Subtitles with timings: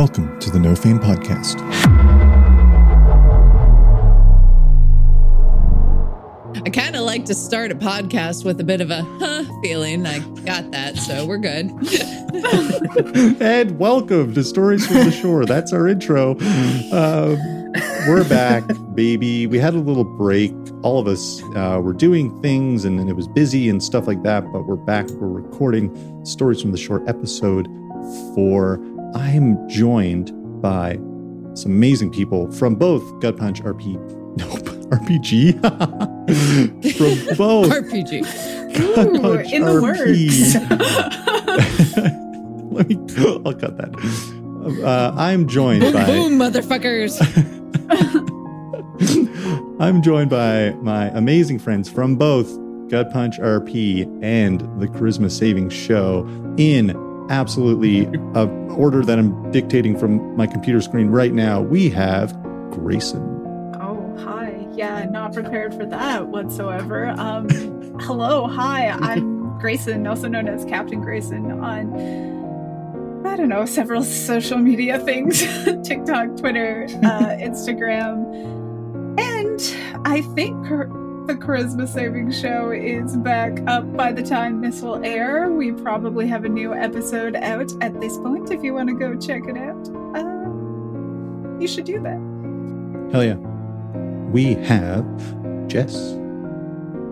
[0.00, 1.60] Welcome to the No Fame Podcast.
[6.66, 10.06] I kind of like to start a podcast with a bit of a huh feeling.
[10.06, 11.66] I got that, so we're good.
[13.42, 15.44] and welcome to Stories from the Shore.
[15.44, 16.30] That's our intro.
[16.92, 17.36] Um,
[18.08, 18.64] we're back,
[18.94, 19.46] baby.
[19.46, 20.54] We had a little break.
[20.82, 24.22] All of us uh, were doing things and, and it was busy and stuff like
[24.22, 25.10] that, but we're back.
[25.10, 27.68] We're recording Stories from the Shore episode
[28.34, 28.78] four.
[29.14, 30.32] I'm joined
[30.62, 30.94] by
[31.54, 33.94] some amazing people from both Gut Punch RP.
[34.36, 34.60] Nope.
[34.90, 35.54] RPG
[36.96, 38.22] from both RPG.
[38.94, 40.54] Gut Ooh, Punch in the RP.
[42.72, 42.96] Let me.
[43.44, 43.90] I'll cut that.
[44.84, 46.06] Uh, I'm joined Boom, by.
[46.06, 47.18] boom, motherfuckers.
[49.80, 52.48] I'm joined by my amazing friends from both
[52.88, 56.26] Gut Punch RP and the Charisma Saving Show
[56.58, 56.88] in
[57.30, 61.62] absolutely a order that I'm dictating from my computer screen right now.
[61.62, 62.32] We have
[62.70, 63.22] Grayson.
[63.80, 64.66] Oh, hi.
[64.74, 67.14] Yeah, not prepared for that whatsoever.
[67.16, 67.48] Um,
[68.00, 68.88] hello, hi.
[68.88, 75.40] I'm Grayson, also known as Captain Grayson on, I don't know, several social media things
[75.84, 78.58] TikTok, Twitter, uh, Instagram.
[79.20, 80.66] And I think
[81.30, 85.48] the Charisma Saving Show is back up by the time this will air.
[85.48, 89.16] We probably have a new episode out at this point if you want to go
[89.16, 89.88] check it out.
[90.16, 92.18] Uh, you should do that.
[93.12, 93.36] Hell yeah.
[94.32, 95.06] We have
[95.68, 95.94] Jess.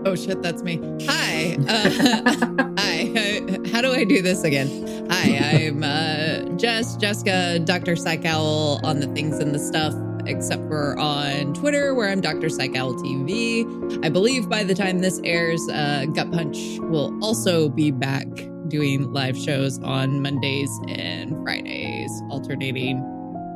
[0.05, 0.81] Oh shit, that's me.
[1.07, 1.57] Hi.
[1.69, 3.71] Uh, hi.
[3.71, 5.07] How do I do this again?
[5.11, 7.95] Hi, I'm uh, Jess, Jessica, Dr.
[7.95, 9.95] Psych Owl on the things and the stuff,
[10.27, 12.49] except for on Twitter, where I'm Dr.
[12.49, 14.05] Psych Owl TV.
[14.05, 18.27] I believe by the time this airs, uh, Gut Punch will also be back
[18.69, 22.99] doing live shows on Mondays and Fridays, alternating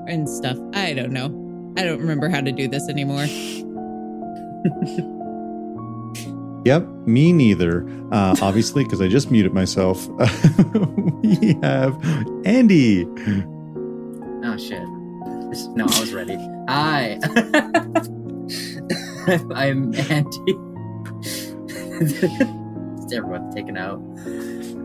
[0.08, 0.58] and stuff.
[0.74, 1.26] I don't know.
[1.76, 3.26] I don't remember how to do this anymore.
[6.64, 7.84] Yep, me neither.
[8.12, 10.06] Uh, obviously, because I just muted myself.
[11.22, 11.98] we have
[12.44, 13.04] Andy.
[14.44, 14.86] Oh shit.
[15.52, 16.36] No, I was ready.
[16.66, 17.18] Hi.
[19.54, 20.54] I'm Andy.
[23.14, 23.98] Everyone's taken out.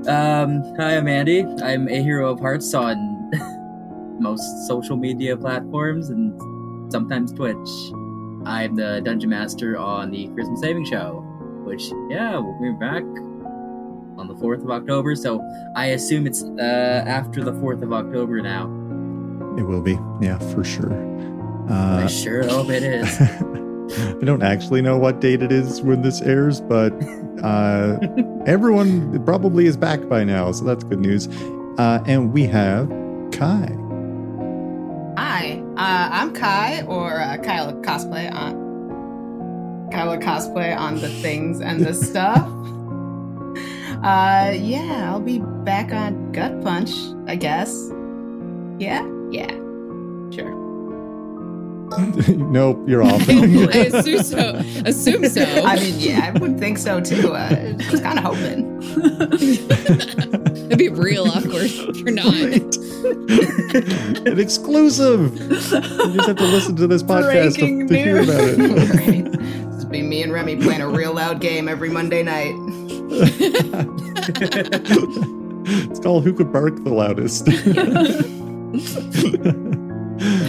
[0.09, 1.45] Um, hi, I'm Andy.
[1.63, 3.31] I'm a hero of hearts on
[4.19, 6.38] most social media platforms and
[6.91, 7.56] sometimes Twitch.
[8.45, 11.22] I'm the dungeon master on the Charisma Saving Show,
[11.63, 13.03] which yeah, we're back
[14.17, 15.41] on the 4th of October, so
[15.77, 18.76] I assume it's uh, after the 4th of October now.
[19.57, 20.94] It will be, yeah, for sure.
[21.69, 23.19] I Uh, sure hope it is.
[24.22, 26.94] I don't actually know what date it is when this airs, but
[27.44, 27.97] uh,
[28.45, 31.28] everyone probably is back by now, so that's good news.
[31.78, 32.88] Uh, and we have
[33.31, 33.75] Kai.
[35.18, 41.84] Hi, uh, I'm Kai, or uh, Kyla Cosplay on Kyla Cosplay on the things and
[41.84, 42.45] the stuff.
[44.03, 46.91] Uh, yeah, I'll be back on Gut Punch,
[47.25, 47.89] I guess.
[48.79, 49.01] Yeah,
[49.31, 49.51] yeah,
[50.31, 50.67] sure.
[52.35, 53.21] nope, you're off.
[53.29, 53.33] I
[53.93, 54.61] assume so.
[54.85, 55.43] Assume so.
[55.43, 57.33] I mean, yeah, I would think so too.
[57.33, 58.81] Uh, I was kind of hoping.
[60.67, 62.33] It'd be real awkward if you're not.
[64.27, 65.33] An exclusive.
[65.38, 68.57] You just have to listen to this podcast to, Breaking to hear about it.
[68.94, 69.31] right?
[69.71, 72.53] This be me and Remy playing a real loud game every Monday night.
[75.89, 77.47] it's called Who Could Bark the Loudest.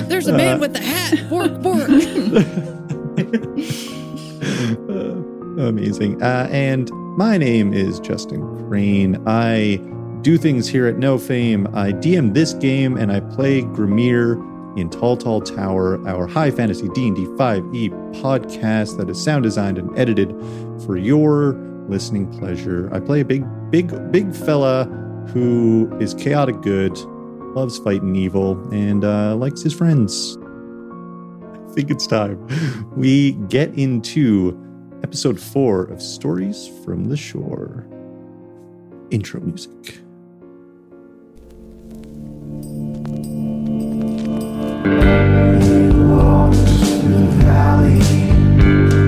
[0.09, 1.29] There's a man Uh, with a hat.
[1.29, 1.89] Bork, bork.
[5.59, 6.23] Amazing.
[6.23, 9.23] Uh, and my name is Justin Crane.
[9.27, 9.81] I
[10.23, 11.67] do things here at No Fame.
[11.75, 14.45] I DM this game and I play Grimir
[14.79, 17.91] in Tall Tall Tower, our high fantasy D&D 5e
[18.23, 20.31] podcast that is sound designed and edited
[20.87, 21.55] for your
[21.89, 22.89] listening pleasure.
[22.93, 24.85] I play a big, big, big fella
[25.33, 26.97] who is chaotic good,
[27.59, 30.39] loves fighting evil, and uh, likes his friends.
[30.39, 32.39] I think it's time
[32.97, 34.57] we get into
[35.03, 37.85] episode four of Stories from the Shore.
[39.11, 39.99] Intro music.
[47.09, 49.08] The valley.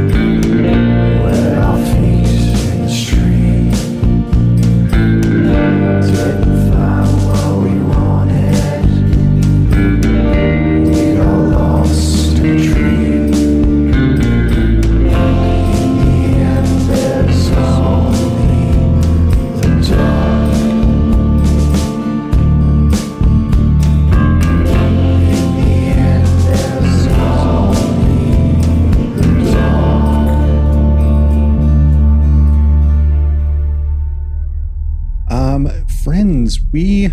[36.73, 37.11] We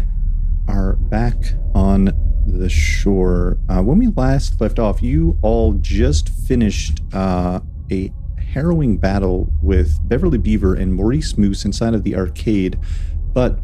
[0.67, 1.35] are back
[1.73, 2.11] on
[2.45, 3.57] the shore.
[3.69, 7.59] Uh, when we last left off, you all just finished uh,
[7.91, 12.79] a harrowing battle with Beverly Beaver and Maurice Moose inside of the arcade,
[13.33, 13.59] but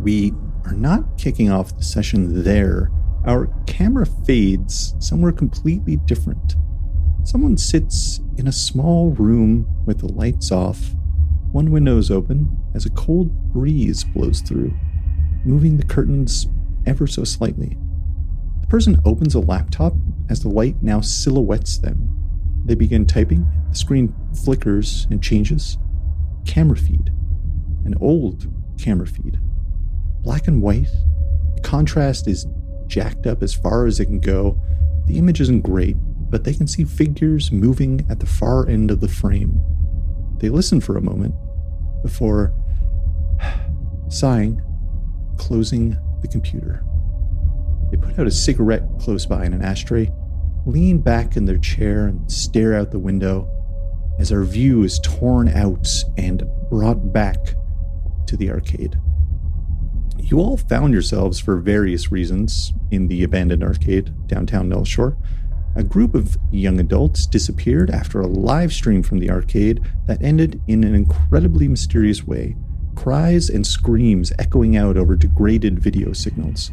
[0.00, 0.32] we
[0.64, 2.90] are not kicking off the session there.
[3.24, 6.54] Our camera fades somewhere completely different.
[7.24, 10.94] Someone sits in a small room with the lights off.
[11.52, 14.72] One window is open as a cold breeze blows through,
[15.44, 16.46] moving the curtains
[16.86, 17.76] ever so slightly.
[18.62, 19.92] The person opens a laptop
[20.30, 22.08] as the light now silhouettes them.
[22.64, 25.76] They begin typing, the screen flickers and changes.
[26.46, 27.12] Camera feed.
[27.84, 28.46] An old
[28.78, 29.38] camera feed.
[30.22, 30.88] Black and white.
[31.56, 32.46] The contrast is
[32.86, 34.58] jacked up as far as it can go.
[35.06, 35.96] The image isn't great,
[36.30, 39.60] but they can see figures moving at the far end of the frame.
[40.38, 41.34] They listen for a moment
[42.02, 42.54] before
[44.08, 44.62] sighing,
[45.38, 46.84] closing the computer.
[47.90, 50.10] They put out a cigarette close by in an ashtray,
[50.66, 53.48] lean back in their chair, and stare out the window
[54.18, 57.54] as our view is torn out and brought back
[58.26, 58.98] to the arcade.
[60.18, 65.16] You all found yourselves, for various reasons, in the abandoned arcade downtown Null Shore.
[65.74, 70.60] A group of young adults disappeared after a live stream from the arcade that ended
[70.68, 72.56] in an incredibly mysterious way,
[72.94, 76.72] cries and screams echoing out over degraded video signals.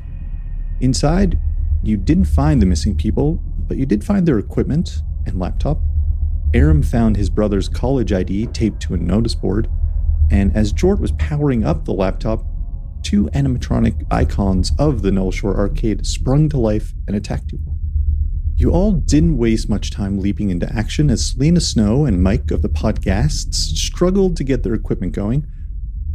[0.81, 1.39] Inside,
[1.81, 5.79] you didn't find the missing people, but you did find their equipment and laptop.
[6.53, 9.69] Aram found his brother's college ID taped to a notice board,
[10.29, 12.43] and as Jort was powering up the laptop,
[13.01, 17.59] two animatronic icons of the Null Shore arcade sprung to life and attacked you.
[18.59, 22.61] You all didn't waste much time leaping into action as Selena Snow and Mike of
[22.61, 25.47] the Podcasts struggled to get their equipment going.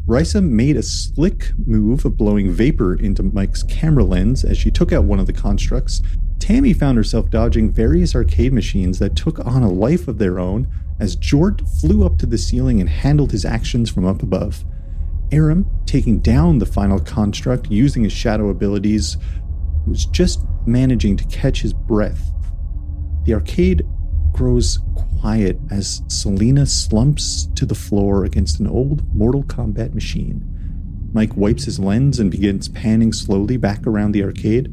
[0.07, 4.93] Risa made a slick move of blowing vapor into Mike's camera lens as she took
[4.93, 6.03] out one of the constructs.
[6.39, 10.69] Tammy found herself dodging various arcade machines that took on a life of their own
[11.01, 14.67] as Jort flew up to the ceiling and handled his actions from up above.
[15.33, 19.17] Aram, taking down the final construct using his shadow abilities,
[19.87, 22.33] was just managing to catch his breath.
[23.25, 23.87] The arcade
[24.33, 30.51] grows quiet as Selena slumps to the floor against an old Mortal Kombat machine.
[31.15, 34.69] Mike wipes his lens and begins panning slowly back around the arcade.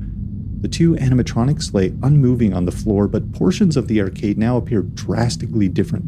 [0.61, 4.81] The two animatronics lay unmoving on the floor, but portions of the arcade now appear
[4.81, 6.05] drastically different.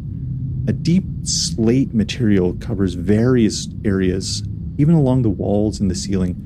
[0.68, 4.42] A deep slate material covers various areas,
[4.76, 6.36] even along the walls and the ceiling.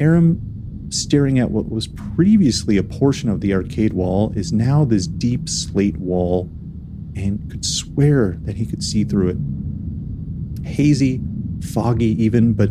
[0.00, 0.51] Aram
[0.92, 5.48] staring at what was previously a portion of the arcade wall is now this deep
[5.48, 6.50] slate wall
[7.14, 10.66] and could swear that he could see through it.
[10.66, 11.20] Hazy,
[11.72, 12.70] foggy even, but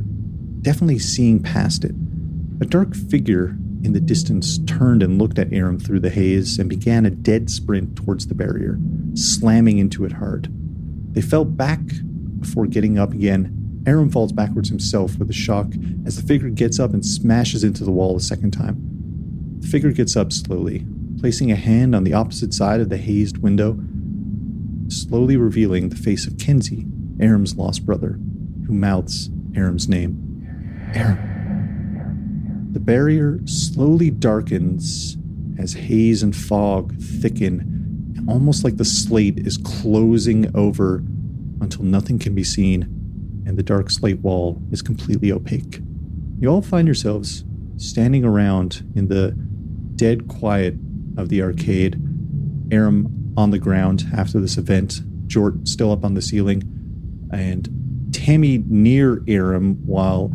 [0.61, 1.95] definitely seeing past it.
[2.61, 6.69] A dark figure in the distance turned and looked at Aram through the haze and
[6.69, 8.79] began a dead sprint towards the barrier,
[9.15, 10.47] slamming into it hard.
[11.13, 11.79] They fell back
[12.39, 15.67] before getting up again Aram falls backwards himself with a shock
[16.05, 18.77] as the figure gets up and smashes into the wall a second time.
[19.59, 20.85] The figure gets up slowly,
[21.19, 23.79] placing a hand on the opposite side of the hazed window,
[24.87, 26.85] slowly revealing the face of Kenzie,
[27.19, 28.19] Aram's lost brother,
[28.67, 30.91] who mouths Aram's name.
[30.93, 32.69] Aram.
[32.71, 35.17] The barrier slowly darkens
[35.57, 41.03] as haze and fog thicken, almost like the slate is closing over
[41.61, 43.00] until nothing can be seen
[43.45, 45.81] and the dark slate wall is completely opaque.
[46.39, 47.43] You all find yourselves
[47.77, 49.31] standing around in the
[49.95, 50.75] dead quiet
[51.17, 52.01] of the arcade,
[52.71, 56.63] Aram on the ground after this event, Jort still up on the ceiling,
[57.31, 57.69] and
[58.11, 60.31] Tammy near Aram while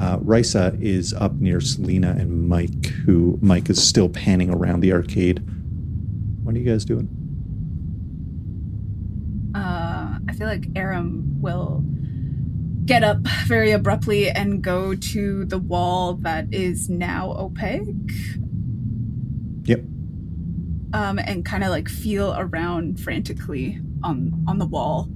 [0.00, 4.92] uh, Risa is up near Selena and Mike, who Mike is still panning around the
[4.92, 5.42] arcade.
[6.42, 7.08] What are you guys doing?
[9.54, 11.84] Uh, I feel like Aram will
[12.88, 17.86] get up very abruptly and go to the wall that is now opaque.
[19.64, 19.80] Yep.
[20.94, 25.10] Um, and kind of like feel around frantically on on the wall,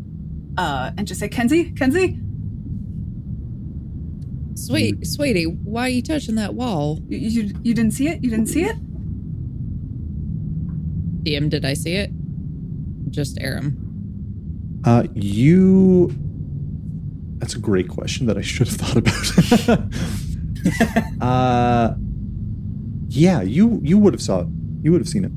[0.59, 2.21] uh, and just say, "Kenzie, Kenzie."
[4.55, 7.00] Sweet, sweetie, why are you touching that wall?
[7.09, 8.23] You, you you didn't see it?
[8.23, 8.76] You didn't see it?
[11.25, 12.11] DM, did I see it?
[13.09, 13.79] Just Aram.
[14.85, 16.14] Uh, you
[17.42, 19.80] that's a great question that I should have thought about.
[21.20, 21.94] uh,
[23.08, 24.46] yeah, you you would have saw it.
[24.82, 25.32] You would have seen it.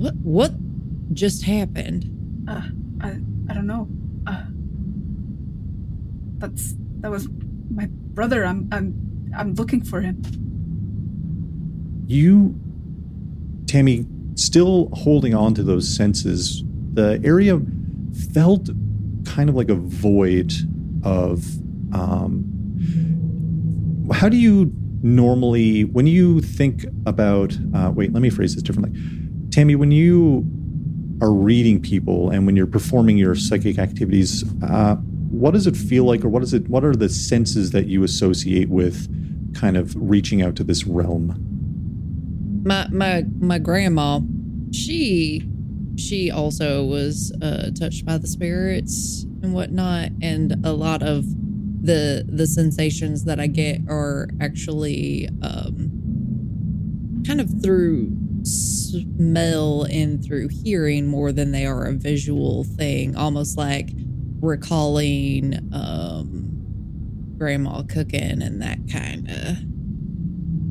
[0.00, 0.52] What what
[1.12, 2.10] just happened?
[2.48, 2.62] Uh,
[3.02, 3.20] I
[3.50, 3.86] I don't know.
[4.26, 4.44] Uh,
[6.38, 7.28] that's that was
[7.70, 8.46] my brother.
[8.46, 10.22] I'm I'm I'm looking for him.
[12.06, 12.58] You,
[13.66, 14.06] Tammy,
[14.36, 17.60] still holding on to those senses, the area
[18.32, 18.70] felt
[19.26, 20.54] kind of like a void
[21.04, 21.44] of.
[21.94, 22.50] Um,
[24.12, 28.98] how do you normally, when you think about, uh, wait, let me phrase this differently.
[29.50, 30.44] Tammy, when you
[31.20, 36.04] are reading people and when you're performing your psychic activities, uh, what does it feel
[36.04, 36.68] like, or what is it?
[36.68, 39.08] What are the senses that you associate with
[39.54, 41.40] kind of reaching out to this realm?
[42.64, 44.20] My my my grandma,
[44.72, 45.48] she
[45.96, 51.24] she also was uh, touched by the spirits and whatnot, and a lot of
[51.84, 60.48] the the sensations that I get are actually um, kind of through smell and through
[60.48, 63.90] hearing more than they are a visual thing, almost like
[64.40, 66.50] recalling um,
[67.38, 69.56] grandma cooking and that kind of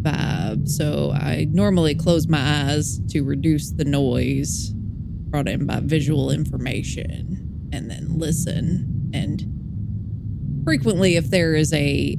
[0.03, 0.67] vibe.
[0.67, 7.32] So I normally close my eyes to reduce the noise brought in by visual information
[7.73, 9.09] and then listen.
[9.13, 12.15] And frequently, if there is a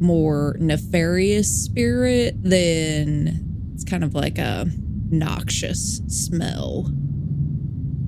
[0.00, 4.66] more nefarious spirit, then it's kind of like a
[5.10, 6.92] noxious smell.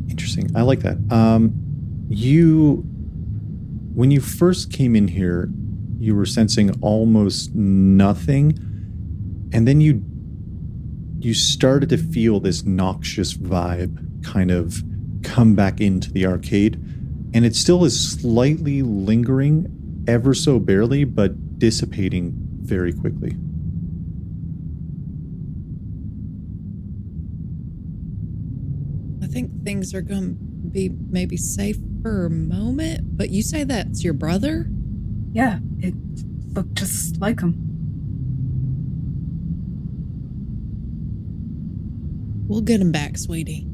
[0.08, 0.50] Interesting.
[0.54, 0.98] I like that.
[1.10, 1.54] Um,
[2.08, 2.82] you,
[3.94, 5.48] when you first came in here,
[5.98, 8.50] you were sensing almost nothing,
[9.52, 10.04] and then you
[11.22, 14.82] you started to feel this noxious vibe kind of
[15.22, 16.74] come back into the arcade,
[17.32, 23.36] and it still is slightly lingering, ever so barely, but dissipating very quickly.
[29.22, 33.64] I think things are going to be maybe safe for a moment, but you say
[33.64, 34.68] that's your brother?
[35.32, 35.94] Yeah, it
[36.54, 37.66] looked just like him.
[42.48, 43.69] We'll get him back, sweetie.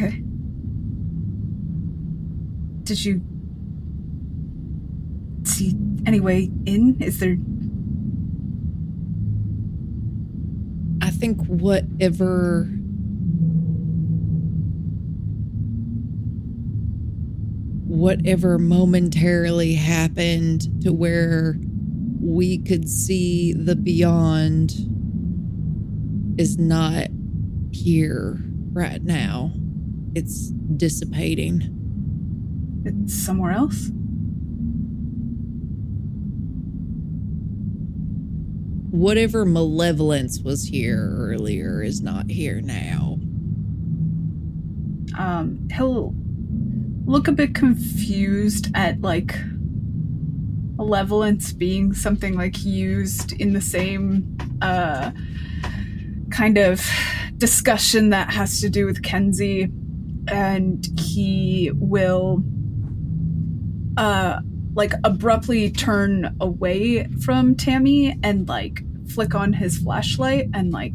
[0.00, 0.22] Okay.
[2.84, 3.20] Did you
[5.42, 5.74] see
[6.06, 6.98] any way in?
[7.00, 7.36] Is there
[11.02, 12.70] I think whatever
[17.86, 21.58] whatever momentarily happened to where
[22.20, 24.70] we could see the beyond
[26.38, 27.08] is not
[27.72, 28.38] here
[28.72, 29.52] right now.
[30.18, 31.62] It's dissipating.
[32.84, 33.88] it's somewhere else?
[38.90, 43.20] Whatever malevolence was here earlier is not here now.
[45.16, 46.12] Um, he'll
[47.04, 49.36] look a bit confused at like
[50.74, 55.12] malevolence being something like used in the same uh
[56.30, 56.84] kind of
[57.36, 59.70] discussion that has to do with Kenzie
[60.30, 62.42] and he will
[63.96, 64.40] uh
[64.74, 70.94] like abruptly turn away from Tammy and like flick on his flashlight and like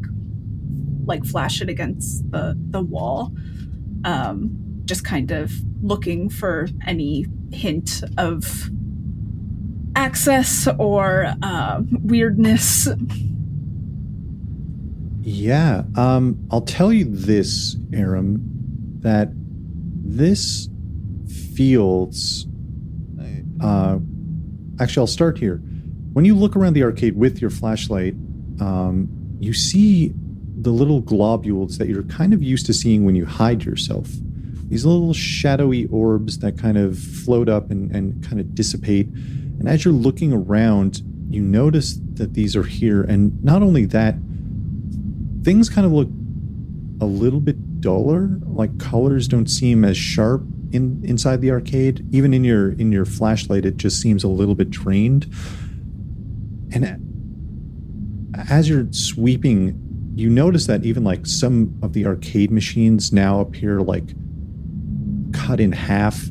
[1.05, 3.33] like flash it against the the wall
[4.05, 4.49] um
[4.85, 8.69] just kind of looking for any hint of
[9.95, 12.87] access or uh, weirdness.
[15.21, 18.52] Yeah, um, I'll tell you this, Aram,
[19.03, 20.67] that this
[21.55, 22.47] feels.
[23.61, 23.99] Uh,
[24.79, 25.57] actually, I'll start here.
[26.13, 28.13] When you look around the arcade with your flashlight,
[28.59, 29.07] um,
[29.39, 30.13] you see
[30.55, 34.09] the little globules that you're kind of used to seeing when you hide yourself.
[34.67, 39.07] These little shadowy orbs that kind of float up and, and kind of dissipate.
[39.07, 43.01] And as you're looking around, you notice that these are here.
[43.03, 44.15] And not only that,
[45.43, 46.09] things kind of look
[47.01, 48.39] a little bit duller.
[48.45, 52.07] Like colors don't seem as sharp in inside the arcade.
[52.11, 55.31] Even in your in your flashlight it just seems a little bit drained.
[56.73, 56.99] And
[58.49, 59.79] as you're sweeping
[60.15, 64.05] you notice that even like some of the arcade machines now appear like
[65.33, 66.23] cut in half.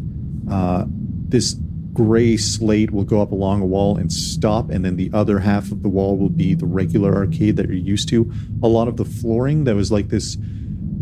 [0.50, 1.56] Uh, this
[1.92, 5.70] gray slate will go up along a wall and stop and then the other half
[5.70, 8.32] of the wall will be the regular arcade that you're used to.
[8.62, 10.36] A lot of the flooring that was like this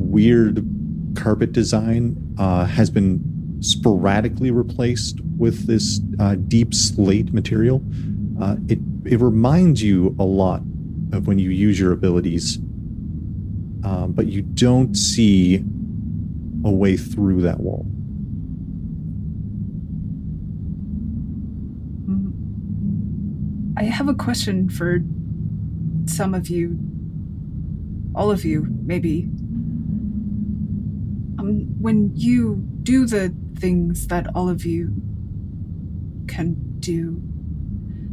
[0.00, 0.66] weird
[1.14, 7.82] carpet design uh, has been sporadically replaced with this uh, deep slate material.
[8.40, 10.62] Uh, it it reminds you a lot
[11.12, 12.56] of when you use your abilities,
[13.84, 15.64] um, but you don't see
[16.64, 17.84] a way through that wall.
[22.06, 23.72] Mm-hmm.
[23.76, 25.00] I have a question for
[26.06, 26.78] some of you,
[28.14, 29.28] all of you, maybe.
[31.50, 34.94] When you do the things that all of you
[36.28, 37.20] can do,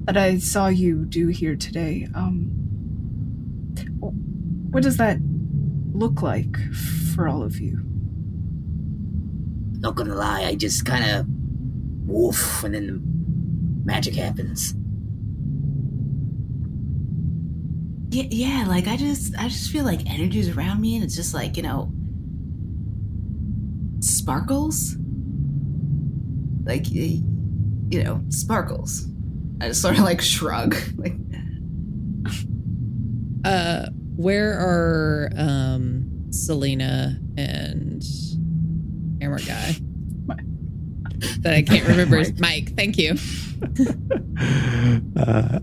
[0.05, 2.51] that I saw you do here today, um,
[4.71, 5.17] what does that
[5.93, 6.57] look like
[7.15, 7.79] for all of you?
[9.79, 11.25] Not gonna lie, I just kind of
[12.07, 14.73] woof, and then the magic happens.
[18.09, 21.33] Yeah, yeah, like I just I just feel like energy's around me and it's just
[21.33, 21.91] like, you know,
[23.99, 24.95] sparkles.
[26.63, 27.23] Like you
[28.03, 29.07] know, sparkles.
[29.61, 30.75] I just sort of like shrug.
[30.97, 31.13] Like
[33.45, 33.87] Uh,
[34.17, 38.03] where are um Selena and
[39.21, 39.75] camera guy?
[41.39, 42.75] That I can't remember his Mike.
[42.75, 43.15] Thank you.
[45.17, 45.59] uh,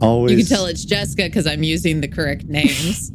[0.00, 0.32] always.
[0.32, 3.12] You can tell it's Jessica because I'm using the correct names.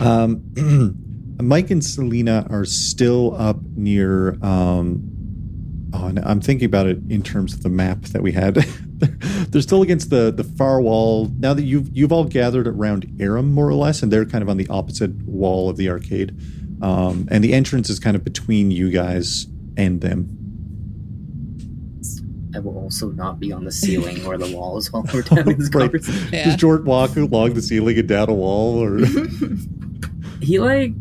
[0.00, 0.42] um,
[1.42, 4.34] Mike and Selena are still up near.
[4.44, 5.02] Um,
[5.92, 8.54] oh, I'm thinking about it in terms of the map that we had.
[9.50, 11.30] they're still against the the far wall.
[11.38, 14.48] Now that you've you've all gathered around Aram more or less, and they're kind of
[14.48, 16.36] on the opposite wall of the arcade.
[16.82, 19.46] Um, and the entrance is kind of between you guys
[19.76, 20.38] and them.
[22.54, 25.70] I will also not be on the ceiling or the walls while we're having this
[25.74, 25.90] Right.
[25.90, 26.28] conversation.
[26.32, 26.44] yeah.
[26.44, 28.98] Does Jort walk along the ceiling and down a wall, or
[30.40, 30.92] He like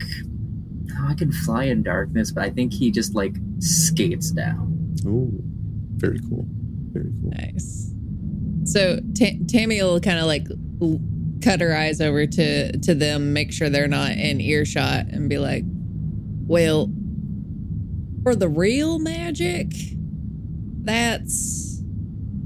[1.12, 4.96] I can fly in darkness, but I think he just like skates down.
[5.06, 5.30] Ooh,
[5.98, 6.46] very cool,
[6.94, 7.32] very cool.
[7.32, 7.94] Nice.
[8.64, 10.48] So Ta- Tammy will kind of like
[10.82, 11.02] l-
[11.44, 15.38] cut her eyes over to to them, make sure they're not in earshot, and be
[15.38, 15.66] like,
[16.48, 16.90] "Well,
[18.24, 19.74] for the real magic,
[20.84, 21.84] that's,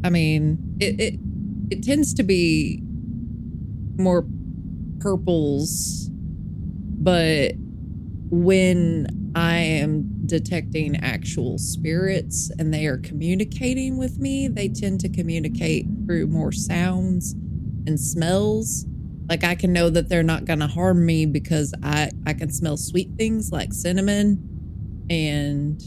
[0.04, 1.20] I mean, it it
[1.70, 2.82] it tends to be
[3.98, 4.26] more
[5.00, 7.54] purples, but
[8.30, 15.10] when I am detecting actual spirits and they are communicating with me, they tend to
[15.10, 17.34] communicate through more sounds
[17.86, 18.86] and smells.
[19.30, 22.52] Like I can know that they're not going to harm me because I I can
[22.52, 25.82] smell sweet things like cinnamon and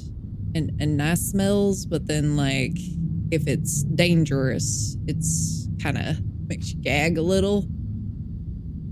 [0.55, 2.79] and and nice smells, but then like
[3.31, 7.67] if it's dangerous, it's kind of makes you gag a little.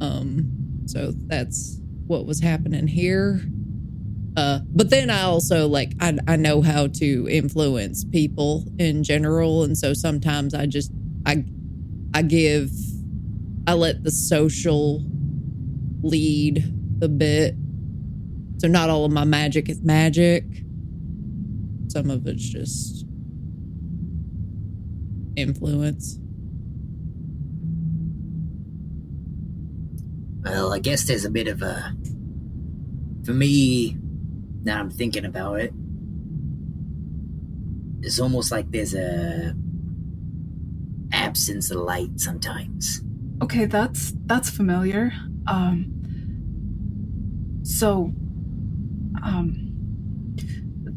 [0.01, 0.53] Um
[0.87, 3.41] so that's what was happening here.
[4.37, 9.65] Uh, but then I also like I, I know how to influence people in general,
[9.65, 10.93] and so sometimes I just
[11.25, 11.45] I
[12.13, 12.71] I give
[13.67, 15.03] I let the social
[16.03, 16.65] lead
[17.03, 17.55] a bit.
[18.59, 20.45] So not all of my magic is magic.
[21.89, 23.07] Some of it's just
[25.37, 26.19] influence.
[30.47, 31.93] Well, I guess there's a bit of a.
[33.25, 33.99] For me,
[34.63, 35.73] now I'm thinking about it,
[38.03, 39.57] it's almost like there's a
[41.13, 43.03] absence of light sometimes.
[43.43, 45.13] Okay, that's that's familiar.
[45.49, 45.93] Um
[47.65, 48.13] so
[49.25, 49.73] um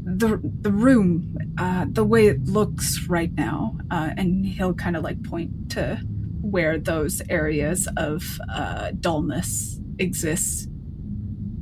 [0.06, 5.04] the the room uh the way it looks right now uh and he'll kind of
[5.04, 6.00] like point to
[6.42, 10.70] where those areas of uh dullness exist.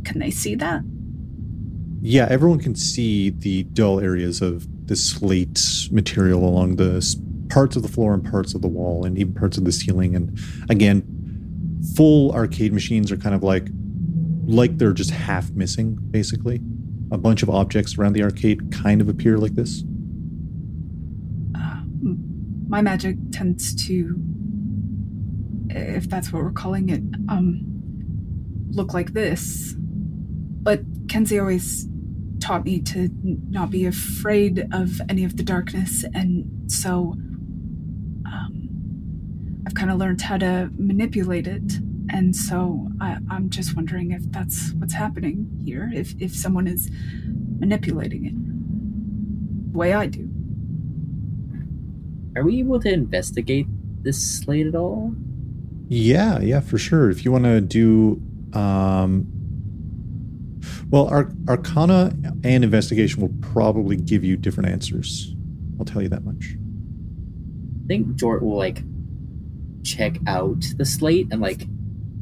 [0.03, 0.81] Can they see that?
[2.01, 5.59] Yeah, everyone can see the dull areas of the slate
[5.91, 7.03] material along the
[7.49, 10.15] parts of the floor and parts of the wall and even parts of the ceiling.
[10.15, 11.03] And again,
[11.95, 13.67] full arcade machines are kind of like
[14.45, 16.61] like they're just half missing, basically.
[17.11, 19.83] A bunch of objects around the arcade kind of appear like this.
[21.53, 21.81] Uh,
[22.67, 24.15] my magic tends to
[25.77, 27.61] if that's what we're calling it um
[28.69, 29.75] look like this.
[29.77, 31.87] But kenzie always
[32.39, 33.09] taught me to
[33.49, 36.03] not be afraid of any of the darkness.
[36.13, 37.15] And so
[38.25, 38.69] um
[39.65, 41.73] i've kind of learned how to manipulate it.
[42.09, 46.89] And so I, i'm just wondering if that's what's happening here if if someone is
[47.59, 48.35] manipulating it
[49.71, 50.29] the way i do.
[52.35, 53.65] Are we able to investigate
[54.03, 55.15] this slate at all?
[55.89, 57.09] Yeah, yeah, for sure.
[57.09, 58.21] If you want to do,
[58.53, 59.27] um,
[60.89, 65.33] well, Ar- Arcana and Investigation will probably give you different answers.
[65.79, 66.55] I'll tell you that much.
[67.83, 68.83] I think Jort will like
[69.83, 71.65] check out the slate and like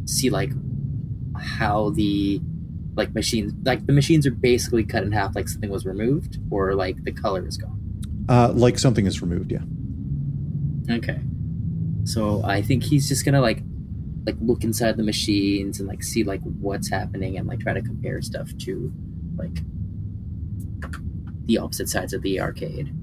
[0.06, 0.52] see like
[1.40, 2.40] how the
[2.96, 6.76] like machines like the machines are basically cut in half like something was removed or
[6.76, 7.82] like the color is gone.
[8.30, 9.52] Uh, like something is removed.
[9.52, 10.96] Yeah.
[10.96, 11.20] Okay.
[12.06, 13.62] So I think he's just gonna like
[14.26, 17.82] like look inside the machines and like see like what's happening and like try to
[17.82, 18.92] compare stuff to
[19.38, 19.60] like
[21.46, 22.94] the opposite sides of the arcade.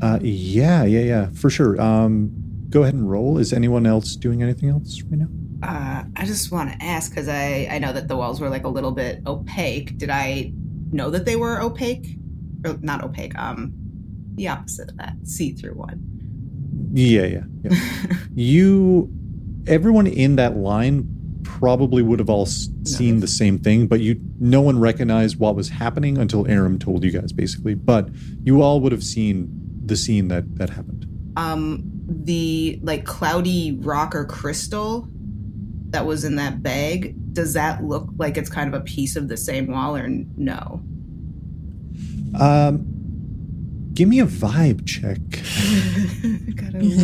[0.00, 1.80] Uh, yeah, yeah, yeah, for sure.
[1.80, 2.32] Um,
[2.70, 3.38] go ahead and roll.
[3.38, 5.28] Is anyone else doing anything else right now?
[5.66, 8.64] Uh, I just want to ask because I I know that the walls were like
[8.64, 9.96] a little bit opaque.
[9.96, 10.52] Did I
[10.92, 12.18] know that they were opaque,
[12.64, 13.36] or not opaque?
[13.38, 13.72] Um,
[14.34, 16.13] the opposite of that, see-through one.
[16.92, 17.78] Yeah, yeah, yeah.
[18.34, 19.10] you,
[19.66, 21.08] everyone in that line
[21.42, 25.68] probably would have all seen the same thing, but you, no one recognized what was
[25.68, 27.74] happening until Aram told you guys, basically.
[27.74, 28.08] But
[28.42, 29.48] you all would have seen
[29.84, 31.06] the scene that that happened.
[31.36, 35.08] um, the like cloudy rock or crystal
[35.90, 37.14] that was in that bag.
[37.32, 40.82] Does that look like it's kind of a piece of the same wall, or no?
[42.38, 42.86] Um,
[43.94, 45.18] give me a vibe check,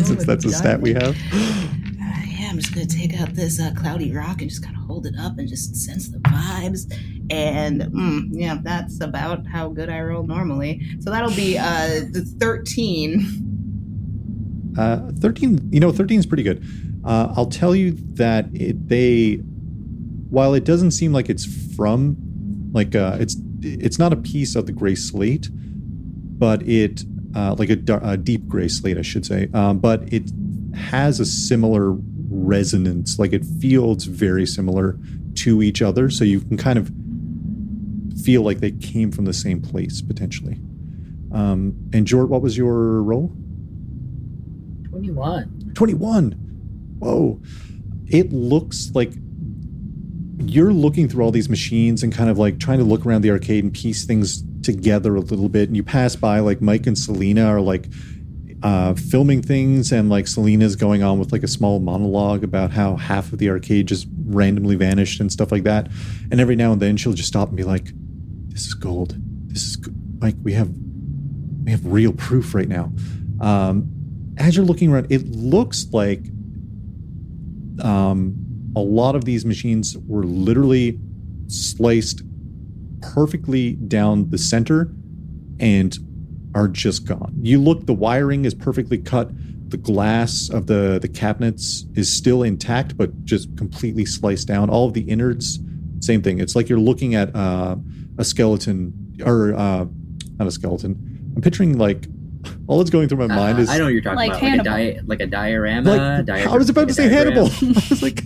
[0.05, 1.15] since that's a stat we have.
[1.33, 4.83] Uh, yeah, I'm just gonna take out this uh, cloudy rock and just kind of
[4.83, 6.91] hold it up and just sense the vibes.
[7.31, 10.81] And mm, yeah, that's about how good I roll normally.
[10.99, 14.73] So that'll be uh, the 13.
[14.77, 16.63] Uh, 13, you know, 13 is pretty good.
[17.03, 19.35] Uh, I'll tell you that it, they,
[20.29, 22.17] while it doesn't seem like it's from,
[22.73, 25.47] like, uh, it's it's not a piece of the gray slate,
[26.41, 27.03] but it,
[27.35, 30.31] uh, like a, a deep gray slate, I should say, um, but it
[30.75, 31.91] has a similar
[32.31, 33.19] resonance.
[33.19, 34.97] Like it feels very similar
[35.35, 36.91] to each other, so you can kind of
[38.23, 40.59] feel like they came from the same place potentially.
[41.31, 43.27] Um, and Jort, what was your role?
[44.89, 45.59] Twenty one.
[45.73, 46.33] 21
[46.99, 47.39] whoa
[48.07, 49.13] it looks like
[50.39, 53.31] you're looking through all these machines and kind of like trying to look around the
[53.31, 56.97] arcade and piece things together a little bit and you pass by like mike and
[56.97, 57.87] selena are like
[58.63, 62.95] uh, filming things and like selena's going on with like a small monologue about how
[62.95, 65.89] half of the arcade just randomly vanished and stuff like that.
[66.29, 67.91] And every now and then she'll just stop and be like
[68.49, 69.15] this is gold.
[69.47, 69.77] This is
[70.19, 70.69] mike we have
[71.63, 72.91] we have real proof right now.
[73.39, 73.89] Um,
[74.37, 76.23] as you're looking around, it looks like
[77.83, 78.35] um,
[78.75, 80.99] a lot of these machines were literally
[81.47, 82.21] sliced
[83.01, 84.91] perfectly down the center
[85.59, 85.97] and
[86.55, 87.33] are just gone.
[87.41, 89.29] You look, the wiring is perfectly cut.
[89.69, 94.69] The glass of the the cabinets is still intact, but just completely sliced down.
[94.69, 95.59] All of the innards,
[96.01, 96.39] same thing.
[96.39, 97.77] It's like you're looking at uh,
[98.17, 98.93] a skeleton,
[99.25, 99.85] or uh,
[100.37, 101.31] not a skeleton.
[101.37, 102.05] I'm picturing like
[102.67, 104.41] all that's going through my mind Uh, is I know what you're talking Like about,
[104.41, 104.71] Hannibal.
[104.71, 105.89] like a di- like a diorama.
[105.95, 107.45] like diagram- I was about like to say diagram.
[107.47, 107.77] Hannibal.
[107.77, 108.21] I was like,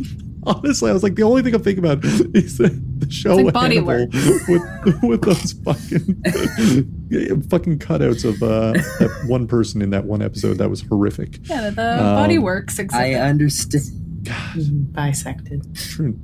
[0.57, 2.03] honestly, I was like, the only thing I'm thinking about
[2.35, 4.07] is the, the show It's like Body Hannibal
[4.47, 10.57] with with those fucking fucking cutouts of uh, that one person in that one episode.
[10.57, 11.39] That was horrific.
[11.47, 13.05] Yeah, the Um, Body Worlds exhibit.
[13.05, 14.23] I understand.
[14.23, 15.75] God, Bisected.
[15.75, 16.19] true.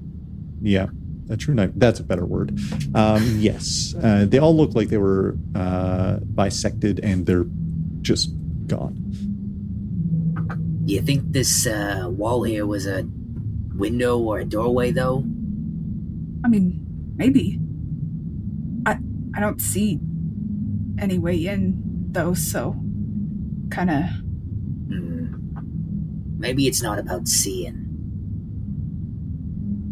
[0.62, 0.88] Yeah,
[1.29, 1.71] a true knife.
[1.75, 2.57] That's a better word.
[2.95, 7.45] Um, yes, uh, they all look like they were uh, bisected, and they're
[8.01, 8.31] just
[8.67, 8.97] gone.
[10.86, 13.07] Do you think this uh, wall here was a
[13.75, 15.23] window or a doorway, though?
[16.43, 17.60] I mean, maybe.
[18.86, 18.97] I
[19.36, 19.99] I don't see
[20.99, 22.75] any way in though, so
[23.69, 24.03] kind of
[24.88, 25.36] Hmm.
[26.38, 27.88] Maybe it's not about seeing.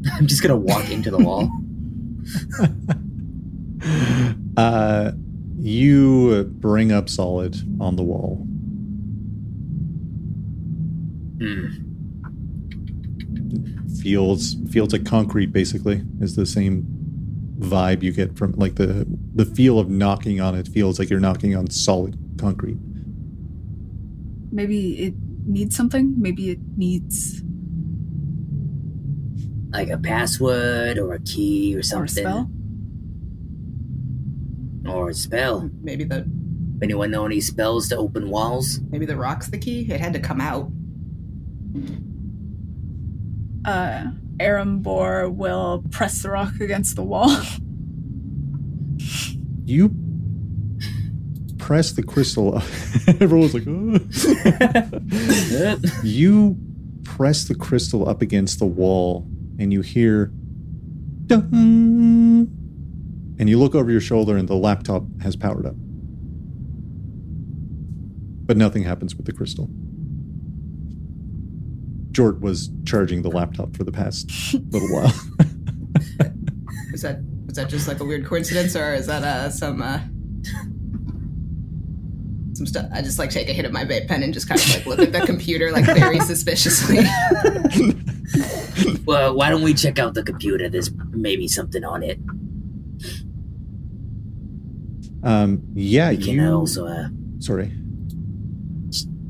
[0.14, 1.50] I'm just gonna walk into the wall.
[4.58, 5.12] uh,
[5.58, 8.46] you bring up solid on the wall.
[11.40, 11.89] Hmm.
[14.02, 15.52] Feels feels like concrete.
[15.52, 16.86] Basically, is the same
[17.60, 20.68] vibe you get from like the the feel of knocking on it.
[20.68, 22.78] Feels like you're knocking on solid concrete.
[24.52, 25.14] maybe it
[25.46, 26.16] needs something.
[26.18, 27.44] Maybe it needs
[29.72, 32.26] Like a password or a key or or something.
[32.26, 32.52] a spell.
[34.88, 35.70] Or a spell.
[35.82, 36.26] Maybe the
[36.82, 38.80] Anyone know any spells to open walls?
[38.90, 39.82] maybe the rock's the key.
[39.92, 40.72] It had to come out.
[43.66, 47.36] Uh, Arambor will press the rock against the wall.
[49.66, 49.94] You
[51.60, 52.58] press the crystal.
[52.58, 52.64] up.
[53.22, 54.00] Everyone's like, "Oh."
[56.04, 56.58] you
[57.04, 59.28] press the crystal up against the wall,
[59.60, 60.32] and you hear,
[61.28, 62.48] Dun!
[63.38, 65.76] and you look over your shoulder, and the laptop has powered up,
[68.48, 69.70] but nothing happens with the crystal.
[72.20, 74.30] Jort was charging the laptop for the past
[74.72, 75.14] little while.
[76.94, 80.00] Is that is that just like a weird coincidence, or is that uh, some uh,
[82.54, 82.88] some stuff.
[82.94, 84.86] I just like take a hit of my vape pen and just kind of like
[84.86, 87.00] look at the computer like very suspiciously.
[89.06, 90.70] Well, why don't we check out the computer?
[90.70, 92.20] There's maybe something on it.
[95.24, 96.52] Um, yeah, We can you.
[96.54, 97.08] also uh,
[97.40, 97.72] Sorry.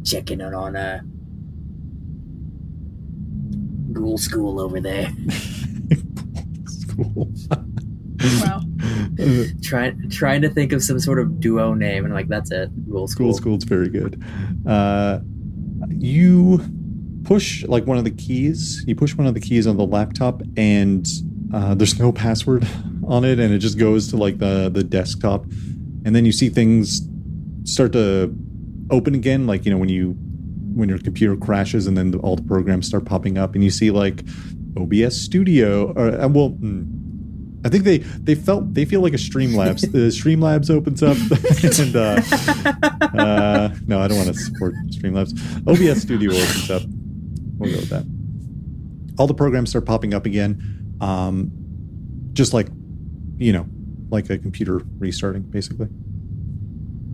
[0.04, 0.99] check in on uh,
[3.93, 5.12] Ghoul School over there.
[6.67, 7.32] School.
[8.41, 8.62] Wow.
[9.62, 12.69] Trying trying to think of some sort of duo name, and like that's it.
[12.88, 13.60] Rule School, school.
[13.60, 14.21] school's very good.
[14.65, 15.19] Uh,
[15.89, 16.62] you
[17.23, 18.84] push like one of the keys.
[18.88, 21.08] You push one of the keys on the laptop, and
[21.54, 22.67] uh, there's no password
[23.08, 25.45] on it, and it just goes to like the the desktop,
[26.06, 27.02] and then you see things
[27.63, 28.36] start to
[28.89, 30.17] open again, like you know when you
[30.79, 33.69] when your computer crashes, and then the, all the programs start popping up, and you
[33.69, 34.23] see like
[34.77, 36.51] OBS Studio, or uh, well.
[36.51, 36.95] mm,
[37.65, 39.81] I think they they felt they feel like a Streamlabs.
[39.91, 41.17] the Streamlabs opens up,
[41.79, 45.33] and uh, uh, no, I don't want to support Streamlabs.
[45.67, 46.83] OBS Studio opens up.
[47.57, 48.05] We'll go with that.
[49.17, 51.51] All the programs start popping up again, um,
[52.31, 52.69] just like
[53.37, 53.65] you know,
[54.09, 55.89] like a computer restarting, basically.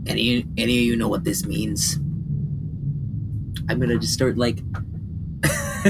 [0.06, 1.97] Any any of you know what this means?
[3.69, 4.60] I'm gonna just start like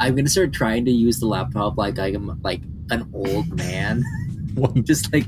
[0.00, 4.04] I'm gonna start trying to use the laptop like I'm like an old man,
[4.54, 5.26] One, just like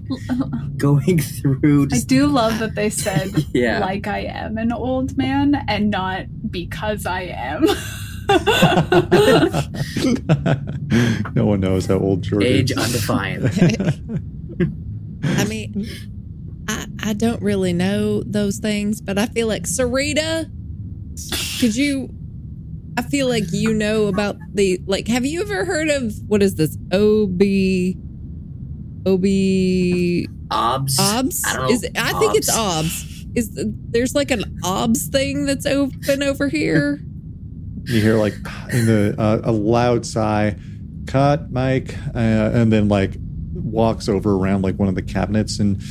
[0.76, 1.88] going through.
[1.92, 3.80] I do love that they said Yeah.
[3.80, 7.64] like I am an old man and not because I am.
[11.34, 12.76] no one knows how old George age is.
[12.78, 13.50] undefined.
[15.22, 15.86] I mean,
[16.68, 20.50] I, I don't really know those things, but I feel like Sarita,
[21.58, 22.10] could you?
[22.96, 25.08] I feel like you know about the like.
[25.08, 26.76] Have you ever heard of what is this?
[26.92, 27.42] OB,
[29.06, 29.24] OB,
[30.50, 30.98] Obs.
[30.98, 31.44] OBS?
[31.46, 31.70] I don't know.
[31.70, 33.04] Is it, I think it's Obs.
[33.04, 33.26] OBS.
[33.34, 37.00] Is the, there's like an OBS thing that's open over here?
[37.88, 38.34] you hear like
[38.70, 40.54] in the uh, a loud sigh
[41.06, 43.14] cut mike uh, and then like
[43.54, 45.82] walks over around like one of the cabinets and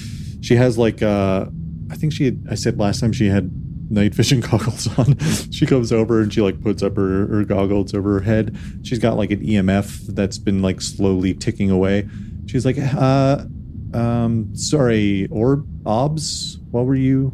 [0.42, 1.46] she has like uh
[1.92, 3.50] i think she had, i said last time she had
[3.90, 5.18] night vision goggles on.
[5.52, 8.58] She comes over and she like puts up her, her goggles over her head.
[8.84, 12.08] She's got like an emf that's been like slowly ticking away.
[12.46, 13.46] She's like uh
[13.94, 16.60] um sorry orb obs?
[16.72, 17.32] What were you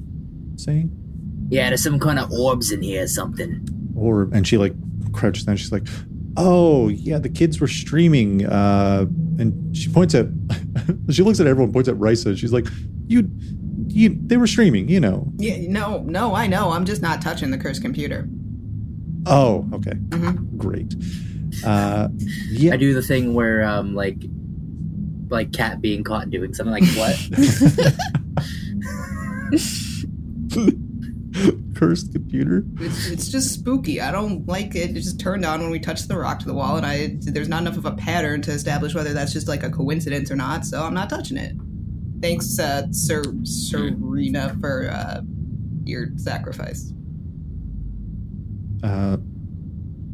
[0.56, 0.92] saying?
[1.50, 3.68] Yeah, there's some kind of orbs in here or something.
[3.96, 4.74] or and she like
[5.12, 5.58] crouches down.
[5.58, 5.88] She's like
[6.38, 9.06] oh yeah the kids were streaming uh
[9.38, 10.28] and she points at
[11.12, 12.38] she looks at everyone points at Risa.
[12.38, 12.68] She's like
[13.08, 13.30] you
[13.94, 16.72] you they were streaming you know Yeah, no, no, I know.
[16.72, 18.28] I'm just not touching the cursed computer.
[19.26, 20.58] oh okay Mhm.
[20.58, 20.94] great
[21.66, 22.10] uh
[22.50, 24.18] yeah I do the thing where um like
[25.30, 27.18] like cat being caught doing something like what?
[31.76, 34.00] cursed computer It's, it's just spooky.
[34.00, 34.92] I don't like it.
[34.92, 37.50] It just turned on when we touched the rock to the wall, and I there's
[37.50, 40.66] not enough of a pattern to establish whether that's just like a coincidence or not.
[40.66, 41.56] So I'm not touching it.
[42.24, 45.20] Thanks, uh, Sir Serena, for uh,
[45.84, 46.94] your sacrifice.
[48.82, 49.18] uh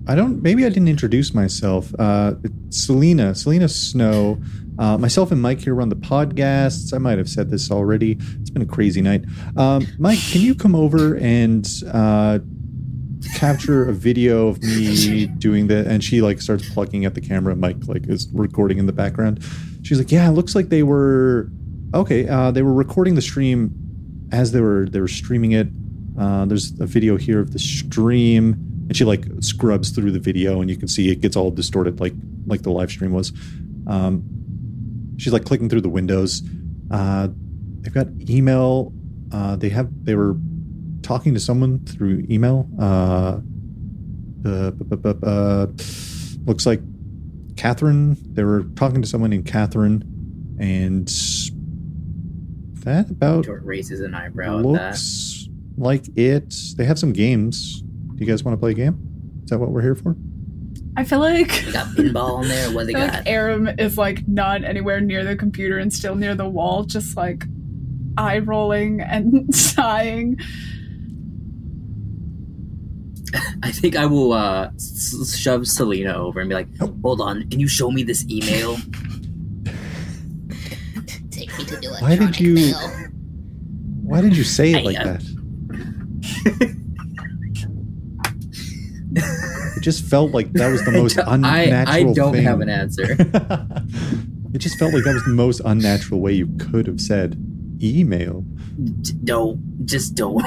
[0.07, 4.41] I don't maybe I didn't introduce myself uh it's Selena Selena Snow
[4.79, 6.93] uh, myself and Mike here run the podcasts.
[6.93, 8.17] I might have said this already.
[8.39, 9.25] It's been a crazy night.
[9.57, 12.39] Um, Mike, can you come over and uh,
[13.35, 15.85] capture a video of me doing that?
[15.85, 17.57] And she like starts plugging at the camera.
[17.57, 19.43] Mike like is recording in the background.
[19.83, 21.51] She's like, "Yeah, it looks like they were
[21.93, 22.27] okay.
[22.27, 23.73] Uh, they were recording the stream
[24.31, 25.67] as they were they were streaming it.
[26.17, 30.61] Uh, there's a video here of the stream." And she like scrubs through the video,
[30.61, 32.13] and you can see it gets all distorted, like
[32.47, 33.31] like the live stream was.
[33.87, 34.23] Um,
[35.17, 36.41] she's like clicking through the windows.
[36.91, 37.27] Uh,
[37.81, 38.91] they've got email.
[39.31, 40.35] Uh, they have they were
[41.01, 42.67] talking to someone through email.
[42.79, 43.39] Uh,
[44.45, 44.71] uh,
[45.23, 45.67] uh,
[46.45, 46.81] looks like
[47.57, 48.17] Catherine.
[48.33, 50.03] They were talking to someone named Catherine,
[50.59, 51.09] and
[52.81, 54.67] that about Jort raises an eyebrow at that.
[54.69, 56.53] looks like it.
[56.77, 57.81] They have some games.
[57.81, 58.97] Do you guys want to play a game?
[59.43, 60.15] Is that what we're here for?
[60.97, 62.71] I feel like They got pinball in there.
[62.71, 63.13] What I they feel got?
[63.13, 67.15] like Aram is like not anywhere near the computer and still near the wall, just
[67.15, 67.45] like
[68.17, 70.37] eye rolling and sighing.
[73.63, 76.67] I think I will uh s- shove Selena over and be like,
[77.03, 77.47] Hold on.
[77.49, 78.77] Can you show me this email?
[81.69, 82.89] Take me to Why did you- mail.
[84.03, 85.23] Why did you say it I, like uh, that?
[89.77, 92.43] it just felt like that was the most I unnatural I don't thing.
[92.43, 93.03] have an answer.
[94.53, 97.35] it just felt like that was the most unnatural way you could have said
[97.81, 98.41] email.
[99.01, 99.59] D- no.
[99.85, 100.43] just don't.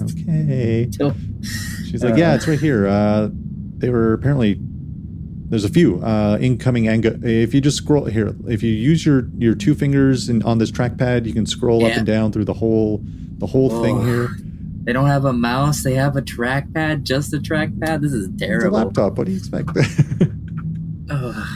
[0.00, 0.86] Okay.
[0.90, 1.16] Don't-
[1.88, 2.86] She's like, yeah, it's right here.
[2.86, 4.60] Uh, they were apparently
[5.50, 9.28] there's a few uh, incoming go- if you just scroll here, if you use your
[9.36, 12.54] your two fingers in, on this trackpad, you can scroll up and down through the
[12.54, 13.00] whole
[13.38, 14.28] the whole thing here.
[14.82, 15.84] They don't have a mouse.
[15.84, 17.02] They have a trackpad.
[17.02, 18.00] Just a trackpad.
[18.00, 18.78] This is It's a terrible.
[18.78, 19.18] laptop.
[19.18, 19.68] What do you expect?
[21.10, 21.46] Ugh.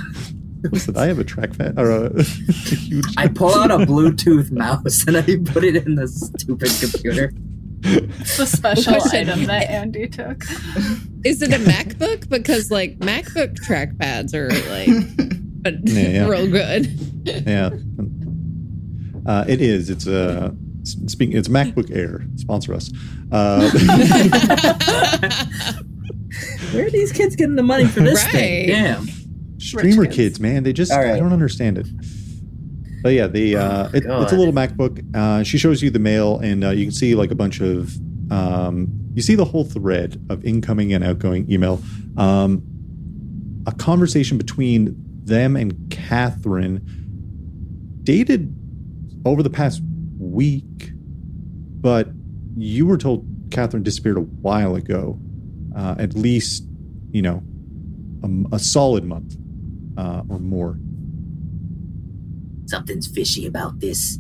[0.71, 2.23] Listen, I have a trackpad or a,
[2.77, 3.05] huge.
[3.17, 7.33] I pull out a Bluetooth mouse and I put it in the stupid computer.
[7.85, 9.29] The special Question.
[9.29, 10.43] item that Andy took.
[11.25, 12.29] Is it a MacBook?
[12.31, 14.89] Because like MacBook trackpads are like,
[15.63, 16.27] but Yeah, yeah.
[16.27, 16.87] real good.
[17.47, 17.69] yeah,
[19.27, 19.91] uh, it is.
[19.91, 21.37] It's a speaking.
[21.37, 22.25] It's MacBook Air.
[22.37, 22.91] Sponsor us.
[23.31, 23.71] Uh,
[26.73, 28.69] Where are these kids getting the money for this thing?
[28.69, 28.69] Right.
[28.69, 29.07] Damn.
[29.59, 30.17] streamer kids.
[30.17, 30.41] kids.
[30.41, 31.87] man they just All i don't understand it
[33.05, 35.05] but yeah the uh it, it's a little macbook.
[35.15, 37.95] Uh she shows you the mail and uh, you can see like a bunch of
[38.33, 41.81] um you see the whole thread of incoming and outgoing email.
[42.17, 42.63] Um
[43.67, 46.81] a conversation between them and catherine
[48.03, 48.55] dated
[49.27, 49.83] over the past
[50.19, 50.93] week
[51.81, 52.09] but
[52.57, 55.19] you were told catherine disappeared a while ago
[55.77, 56.65] uh at least
[57.11, 57.43] you know
[58.23, 59.37] a, a solid month
[59.97, 60.79] uh, or more.
[62.67, 64.19] Something's fishy about this.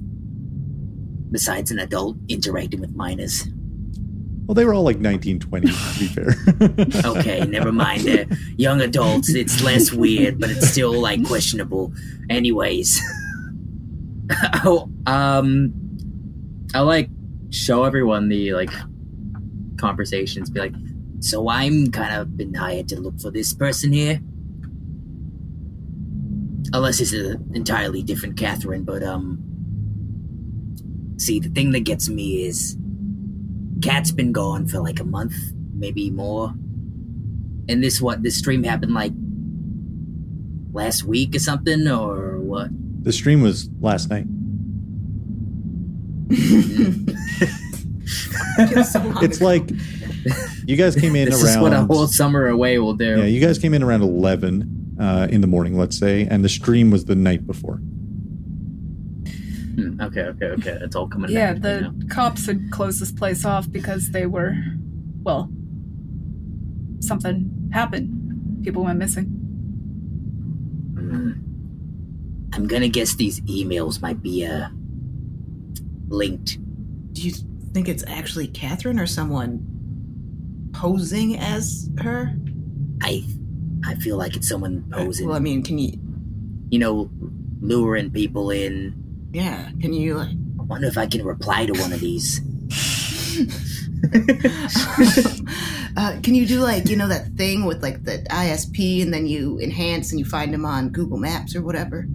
[1.31, 3.47] Besides an adult interacting with minors.
[4.47, 6.35] Well, they were all like 19, 20, to be fair.
[7.17, 8.03] Okay, never mind.
[8.03, 8.27] They're
[8.57, 9.31] young adults.
[9.35, 11.93] It's less weird, but it's still like questionable.
[12.29, 13.01] Anyways,
[14.65, 15.73] Oh, um,
[16.75, 17.09] I like
[17.51, 18.71] show everyone the like
[19.77, 20.51] conversations.
[20.51, 20.75] Be like,
[21.21, 24.21] so I'm kind of been hired to look for this person here.
[26.75, 29.39] Unless it's an entirely different Catherine, but um.
[31.19, 32.77] See, the thing that gets me is.
[33.83, 35.35] Cat's been gone for like a month,
[35.75, 36.49] maybe more.
[37.69, 39.13] And this what this stream happened like
[40.73, 42.71] last week or something, or what?
[43.05, 44.27] the stream was last night.
[48.57, 49.69] It's like
[50.67, 51.57] you guys came in this around.
[51.57, 53.19] is what a whole summer away will do.
[53.19, 56.49] yeah, you guys came in around 11 uh, in the morning, let's say, and the
[56.49, 57.77] stream was the night before.
[59.75, 60.79] Hmm, okay, okay, okay.
[60.83, 61.31] It's all coming.
[61.31, 61.95] Yeah, back to now.
[61.99, 64.57] the cops had closed this place off because they were,
[65.23, 65.51] well,
[67.01, 68.63] something happened.
[68.63, 69.25] People went missing.
[70.95, 71.33] Hmm.
[72.55, 74.69] I'm gonna guess these emails might be uh
[76.09, 76.59] linked.
[77.13, 77.33] Do you
[77.73, 82.33] think it's actually Catherine or someone posing as her?
[83.03, 83.25] I
[83.87, 85.27] I feel like it's someone posing.
[85.29, 85.99] Well, I mean, can you?
[86.70, 87.11] You know,
[87.61, 88.94] luring people in.
[89.33, 90.31] Yeah, can you like?
[90.59, 92.40] I wonder if I can reply to one of these.
[95.97, 99.27] uh, can you do like you know that thing with like the ISP and then
[99.27, 102.07] you enhance and you find them on Google Maps or whatever?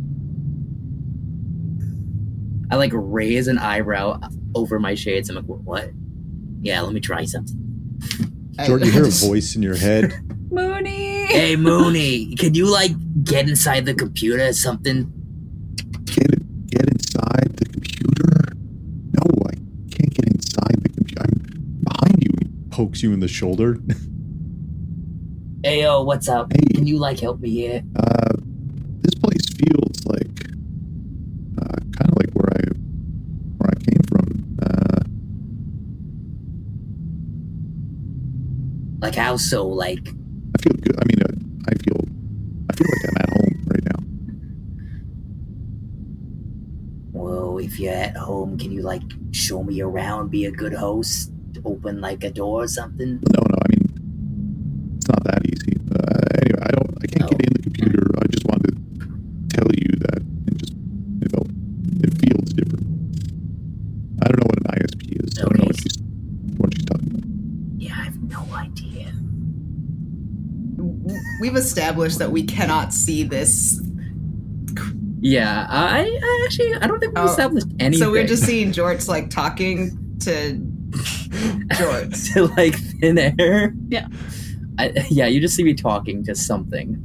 [2.71, 4.19] I like raise an eyebrow
[4.55, 5.29] over my shades.
[5.29, 5.91] I'm like, What?
[6.62, 7.55] Yeah, let me try something.
[8.58, 10.13] I- Jordan, you hear a voice in your head.
[10.51, 11.25] Mooney!
[11.27, 12.91] Hey Mooney, can you like
[13.23, 15.12] get inside the computer or something?
[16.05, 18.53] Get, get inside the computer?
[19.13, 19.53] No, I
[19.91, 21.21] can't get inside the computer.
[21.23, 22.31] I'm behind you.
[22.41, 23.77] He pokes you in the shoulder.
[25.62, 26.53] Hey yo, what's up?
[26.53, 26.73] Hey.
[26.73, 27.83] Can you like help me here?
[27.97, 28.31] Uh,
[29.01, 30.45] this place feels like
[31.62, 32.63] uh, kind of like where I
[33.57, 34.57] where I came from.
[34.63, 35.03] Uh,
[39.01, 39.67] Like how so?
[39.67, 40.07] Like
[40.60, 40.98] I feel good.
[41.00, 42.02] I mean, uh, I feel
[42.69, 44.00] I feel like I'm at home right now.
[47.12, 51.31] Well, if you're at home, can you like show me around, be a good host,
[51.65, 53.19] open like a door or something?
[53.21, 53.58] No, no.
[53.65, 54.04] I mean,
[54.98, 55.77] it's not that easy.
[55.92, 56.92] Uh, anyway, I don't.
[57.04, 58.06] I can't get in the computer.
[58.21, 60.73] I just wanted to tell you that it just
[61.23, 61.50] it felt
[62.04, 62.88] it feels different.
[64.21, 65.40] I don't know what an ISP is.
[65.40, 65.83] I don't know what Okay.
[65.83, 65.98] she's
[66.58, 67.23] what she's talking about.
[67.81, 69.13] Yeah, I have no idea.
[71.42, 73.82] We've established that we cannot see this,
[75.21, 78.00] Yeah, I, I actually I don't think we Oh, established anything.
[78.06, 80.60] so we're just seeing George like talking to
[81.77, 82.34] George.
[82.34, 83.73] to like thin air.
[83.88, 84.08] Yeah.
[84.77, 87.02] I, yeah, you just see me talking to something.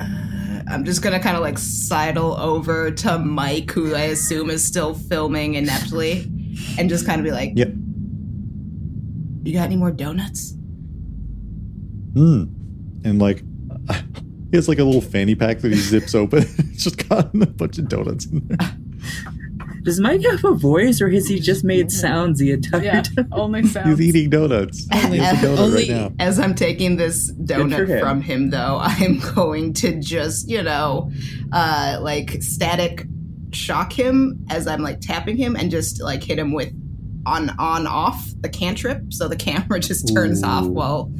[0.00, 4.64] Uh, I'm just gonna kind of like sidle over to Mike, who I assume is
[4.64, 6.28] still filming ineptly,
[6.78, 7.68] and just kind of be like, Yep.
[9.44, 10.54] You got any more donuts?"
[12.14, 12.44] Hmm.
[13.04, 13.42] And like,
[14.50, 16.38] he has like a little fanny pack that he zips open.
[16.58, 18.58] it's just got a bunch of donuts in there.
[19.82, 23.28] Does Mike have a voice, or has he just made sounds the entire Yeah, time?
[23.32, 23.98] only sounds.
[23.98, 24.86] He's eating donuts.
[24.92, 26.12] Only- He has a donut only- right now.
[26.20, 27.98] As I'm taking this donut him.
[27.98, 31.10] from him, though, I'm going to just, you know,
[31.50, 33.06] uh, like static
[33.52, 36.72] shock him as I'm like tapping him and just like hit him with
[37.26, 39.12] on, on, off the cantrip.
[39.12, 40.68] So the camera just turns off Ooh.
[40.70, 41.12] while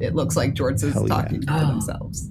[0.00, 1.14] it looks like George is Hell yeah.
[1.14, 1.66] talking to Oh.
[1.66, 2.30] themselves.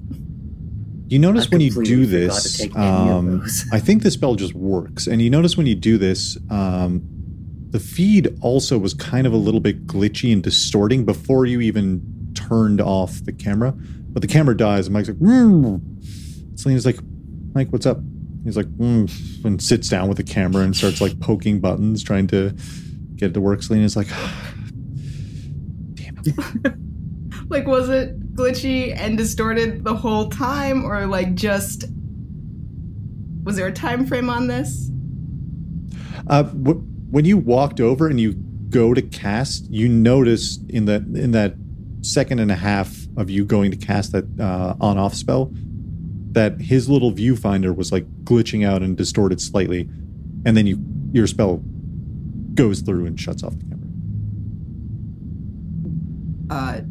[1.10, 3.46] You notice I when you do this, to take any of um.
[3.72, 5.08] I think the spell just works.
[5.08, 7.02] And you notice when you do this, um,
[7.70, 12.02] the feed also was kind of a little bit glitchy and distorting before you even
[12.34, 13.72] turned off the camera.
[14.10, 16.60] But the camera dies, and Mike's like, mm.
[16.60, 17.00] Selena's like,
[17.54, 18.00] Mike, what's up?
[18.44, 22.28] He's like, mm, and sits down with the camera and starts like poking buttons, trying
[22.28, 22.54] to
[23.16, 23.62] get it to work.
[23.64, 24.08] Selena's like,
[25.94, 26.74] damn it.
[27.50, 31.86] Like, was it glitchy and distorted the whole time, or like just
[33.44, 34.92] was there a time frame on this?
[36.28, 38.34] Uh, wh- when you walked over and you
[38.70, 41.56] go to cast, you notice in that in that
[42.02, 45.52] second and a half of you going to cast that uh, on off spell
[46.32, 49.90] that his little viewfinder was like glitching out and distorted slightly,
[50.46, 50.78] and then you
[51.14, 51.64] your spell
[52.54, 53.88] goes through and shuts off the camera.
[56.50, 56.82] Uh,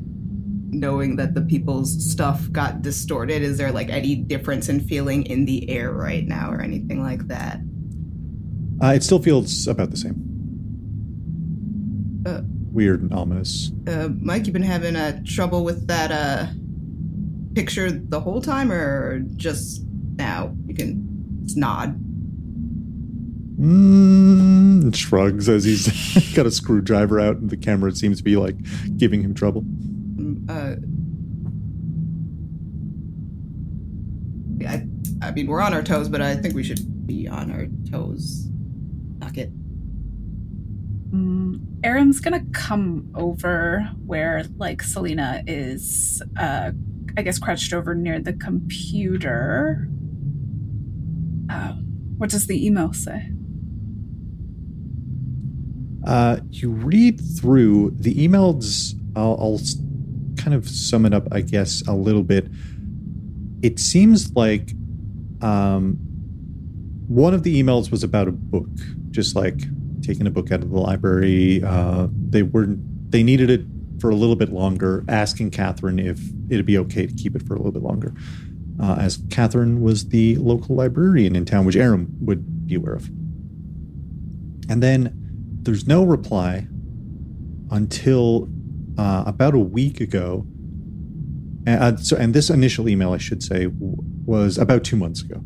[0.80, 5.44] knowing that the people's stuff got distorted, is there like any difference in feeling in
[5.44, 7.60] the air right now, or anything like that?
[8.82, 10.22] Uh, it still feels about the same.
[12.26, 12.42] Uh.
[12.72, 13.72] Weird and ominous.
[13.86, 16.46] Uh, Mike, you've been having uh, trouble with that uh,
[17.54, 19.82] picture the whole time, or just
[20.16, 20.54] now?
[20.66, 21.98] You can just nod.
[23.58, 25.86] Mm, shrugs as he's
[26.34, 28.56] got a screwdriver out, and the camera seems to be like
[28.98, 29.64] giving him trouble.
[30.48, 30.76] Uh,
[34.66, 34.86] I,
[35.22, 38.48] I mean, we're on our toes, but I think we should be on our toes.
[39.18, 39.52] Knock it.
[41.10, 46.72] Mm, Aram's gonna come over where like Selena is uh
[47.16, 49.88] I guess crouched over near the computer.
[51.48, 51.72] Uh,
[52.18, 53.30] what does the email say?
[56.06, 58.94] Uh, you read through the emails.
[59.16, 59.76] I'll, I'll s-
[60.46, 62.46] kind of sum it up, I guess, a little bit.
[63.62, 64.70] It seems like
[65.42, 65.96] um,
[67.08, 68.68] one of the emails was about a book,
[69.10, 69.58] just like
[70.02, 71.64] taking a book out of the library.
[71.64, 72.78] Uh, they weren't.
[73.10, 73.62] They needed it
[74.00, 75.04] for a little bit longer.
[75.08, 78.14] Asking Catherine if it'd be okay to keep it for a little bit longer,
[78.80, 83.08] uh, as Catherine was the local librarian in town, which Aram would be aware of.
[84.68, 85.12] And then
[85.62, 86.68] there's no reply
[87.72, 88.48] until
[88.98, 90.46] uh, about a week ago.
[91.66, 95.22] And, uh, so, and this initial email, I should say, w- was about two months
[95.22, 95.42] ago.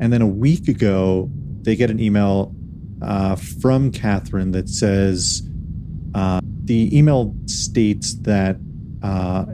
[0.00, 1.30] And then a week ago,
[1.62, 2.54] they get an email
[3.02, 5.42] uh, from Catherine that says
[6.14, 8.56] uh, the email states that
[9.02, 9.44] uh,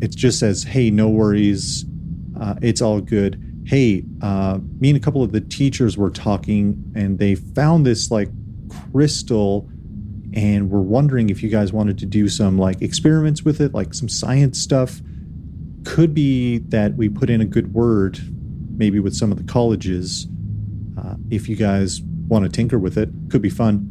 [0.00, 1.84] it just says, "Hey, no worries,
[2.38, 4.04] uh, it's all good." Hey,
[4.80, 8.28] me and a couple of the teachers were talking, and they found this like
[8.90, 9.68] crystal
[10.34, 13.94] and we're wondering if you guys wanted to do some like experiments with it like
[13.94, 15.00] some science stuff.
[15.84, 18.20] Could be that we put in a good word
[18.76, 20.26] maybe with some of the colleges
[20.98, 23.10] uh, if you guys want to tinker with it.
[23.28, 23.86] Could be fun.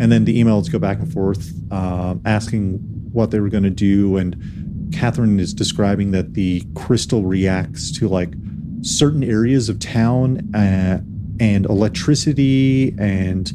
[0.00, 2.78] And then the emails go back and forth uh, asking
[3.12, 4.16] what they were going to do.
[4.16, 8.34] And catherine is describing that the crystal reacts to like
[8.82, 11.00] certain areas of town uh,
[11.40, 13.52] and electricity and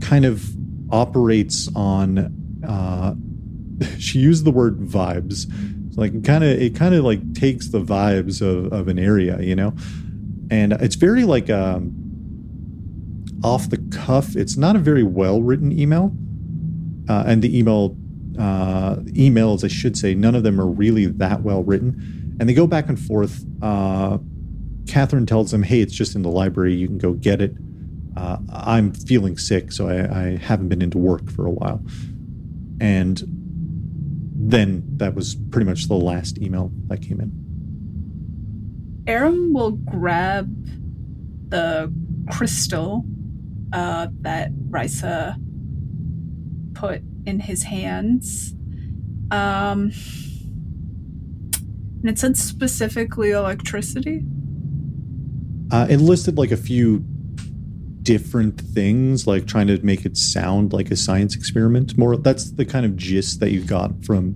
[0.00, 0.44] kind of
[0.92, 3.14] operates on uh
[3.98, 5.50] she used the word vibes.
[5.94, 9.40] So, like kind of it kind of like takes the vibes of, of an area
[9.40, 9.74] you know?
[10.50, 11.94] And it's very like um
[13.42, 14.36] off the cuff.
[14.36, 16.14] It's not a very well written email.
[17.08, 17.96] Uh, and the email
[18.38, 22.54] uh emails i should say none of them are really that well written and they
[22.54, 23.44] go back and forth.
[23.62, 24.18] Uh
[24.86, 26.74] catherine tells them hey it's just in the library.
[26.74, 27.54] You can go get it
[28.16, 31.82] uh, I'm feeling sick, so I, I haven't been into work for a while.
[32.80, 33.22] And
[34.34, 39.04] then that was pretty much the last email that came in.
[39.06, 40.48] Aram will grab
[41.48, 41.92] the
[42.30, 43.04] crystal
[43.72, 45.36] uh, that Risa
[46.74, 48.54] put in his hands.
[49.30, 49.92] Um,
[52.00, 54.24] and it said specifically electricity.
[55.70, 57.04] Uh, it listed like a few
[58.02, 61.96] different things, like trying to make it sound like a science experiment.
[61.98, 64.34] More, that's the kind of gist that you got from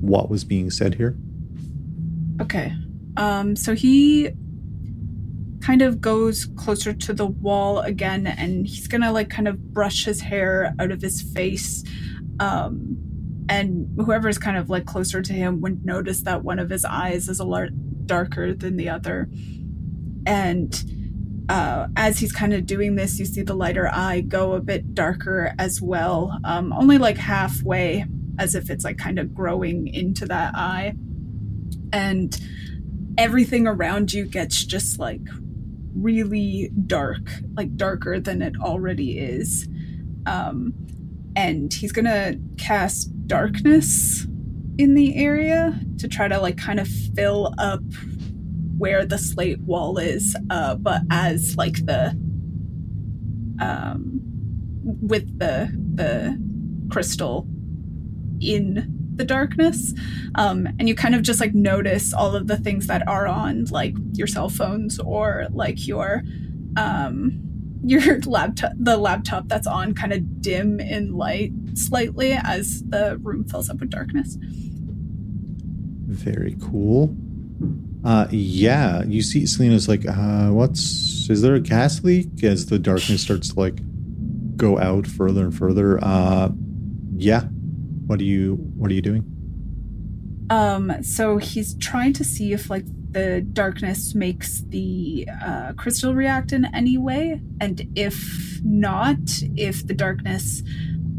[0.00, 1.16] what was being said here.
[2.40, 2.74] Okay.
[3.16, 4.30] Um, so he
[5.60, 10.04] kind of goes closer to the wall again and he's gonna like kind of brush
[10.04, 11.82] his hair out of his face
[12.38, 12.98] um
[13.48, 17.30] and whoever's kind of like closer to him would notice that one of his eyes
[17.30, 17.68] is a lot
[18.04, 19.26] darker than the other
[20.26, 20.84] and
[21.48, 24.94] uh, as he's kind of doing this you see the lighter eye go a bit
[24.94, 28.04] darker as well um, only like halfway
[28.38, 30.94] as if it's like kind of growing into that eye.
[31.92, 32.38] And
[33.16, 35.20] everything around you gets just like
[35.94, 39.68] really dark like darker than it already is.
[40.26, 40.74] Um,
[41.36, 44.26] and he's gonna cast darkness
[44.76, 47.82] in the area to try to like kind of fill up
[48.78, 52.08] where the slate wall is uh but as like the
[53.60, 54.20] um
[54.84, 56.38] with the the
[56.90, 57.46] crystal
[58.40, 59.94] in the darkness
[60.34, 63.64] um and you kind of just like notice all of the things that are on
[63.66, 66.22] like your cell phones or like your
[66.76, 67.40] um
[67.84, 73.44] your laptop the laptop that's on kind of dim in light slightly as the room
[73.44, 74.36] fills up with darkness
[76.06, 77.16] Very cool.
[78.04, 82.44] Uh, yeah, you see Selena's like, uh, what's, is there a gas leak?
[82.44, 83.78] As the darkness starts to like
[84.56, 85.98] go out further and further.
[86.02, 86.50] Uh,
[87.16, 87.44] yeah.
[88.06, 89.24] What are you, what are you doing?
[90.50, 96.52] Um, so he's trying to see if like the darkness makes the uh, crystal react
[96.52, 99.18] in any way, and if not,
[99.56, 100.62] if the darkness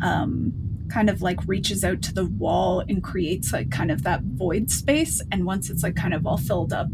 [0.02, 0.54] um,
[0.96, 4.72] kind of like reaches out to the wall and creates like kind of that void
[4.72, 6.88] space, and once it's like kind of all filled up,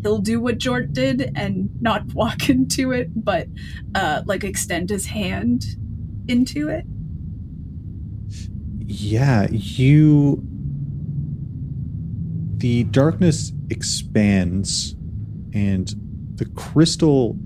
[0.00, 3.48] he'll do what Jort did and not walk into it, but
[3.94, 5.66] uh, like extend his hand
[6.28, 6.86] into it.
[8.86, 10.42] Yeah, you.
[12.56, 14.94] The darkness expands,
[15.52, 15.92] and
[16.36, 17.36] the crystal.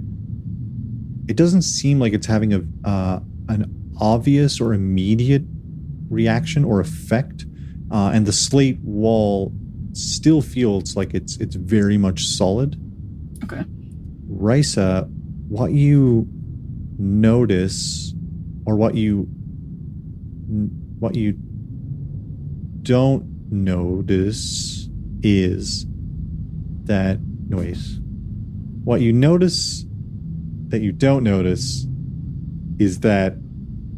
[1.27, 5.43] It doesn't seem like it's having a uh, an obvious or immediate
[6.09, 7.45] reaction or effect,
[7.91, 9.53] uh, and the slate wall
[9.93, 12.77] still feels like it's it's very much solid.
[13.45, 13.65] Okay.
[14.31, 15.09] Risa,
[15.49, 16.29] what you
[16.99, 18.15] notice,
[18.65, 19.29] or what you
[20.99, 21.33] what you
[22.83, 24.89] don't notice
[25.23, 25.87] is
[26.85, 27.99] that noise.
[28.85, 29.85] What you notice
[30.69, 31.87] that you don't notice
[32.79, 33.37] is that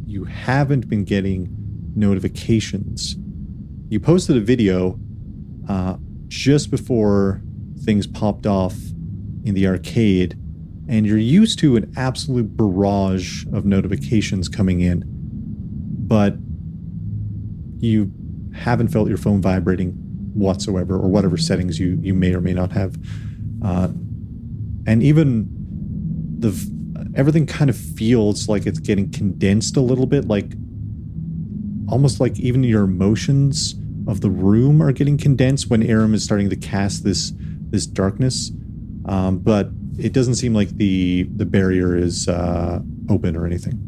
[0.05, 1.58] you haven't been getting
[1.99, 3.15] notifications.
[3.89, 4.99] You posted a video
[5.67, 5.97] uh,
[6.27, 7.41] just before
[7.83, 8.75] things popped off
[9.43, 10.37] in the arcade,
[10.87, 15.03] and you're used to an absolute barrage of notifications coming in,
[16.07, 16.35] but
[17.77, 18.11] you
[18.53, 19.91] haven't felt your phone vibrating
[20.33, 22.97] whatsoever, or whatever settings you you may or may not have,
[23.63, 23.87] uh,
[24.85, 25.47] and even
[26.39, 26.51] the
[27.15, 30.53] everything kind of feels like it's getting condensed a little bit, like
[31.91, 33.75] almost like even your emotions
[34.07, 37.33] of the room are getting condensed when Aram is starting to cast this
[37.69, 38.51] this darkness.
[39.05, 42.79] Um, but it doesn't seem like the the barrier is uh,
[43.09, 43.79] open or anything.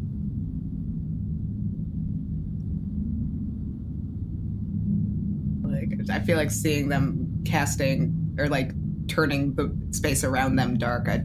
[5.62, 8.72] Like I feel like seeing them casting or like
[9.08, 11.08] turning the space around them dark.
[11.08, 11.22] I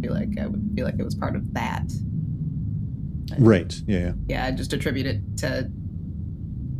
[0.00, 1.84] feel like I would feel like it was part of that.
[3.38, 3.72] Right.
[3.86, 3.98] Yeah.
[3.98, 4.12] yeah.
[4.28, 5.70] Yeah, I just attribute it to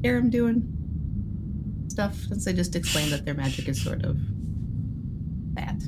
[0.05, 4.19] Aram doing stuff since they just explained that their magic is sort of
[5.55, 5.81] that.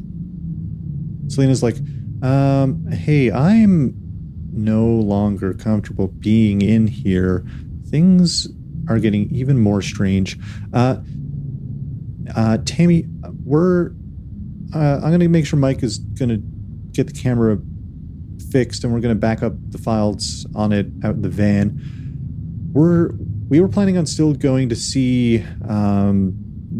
[1.28, 1.76] Selena's like,
[2.22, 3.94] um, hey, I'm
[4.52, 7.44] no longer comfortable being in here.
[7.86, 8.48] Things
[8.88, 10.38] are getting even more strange.
[10.72, 10.98] Uh,
[12.34, 13.06] uh, Tammy,
[13.44, 13.92] we're.
[14.74, 16.42] Uh, I'm going to make sure Mike is going to
[16.92, 17.58] get the camera
[18.50, 21.80] fixed, and we're going to back up the files on it out in the van.
[22.72, 23.10] We're
[23.48, 26.34] we were planning on still going to see um,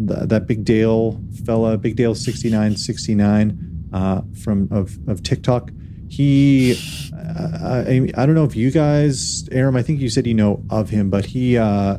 [0.07, 5.23] th- that Big Dale fella, Big Dale sixty nine sixty nine uh, from of of
[5.23, 5.71] TikTok.
[6.07, 6.79] He,
[7.13, 10.63] uh, I, I don't know if you guys, Aram, I think you said you know
[10.69, 11.97] of him, but he uh,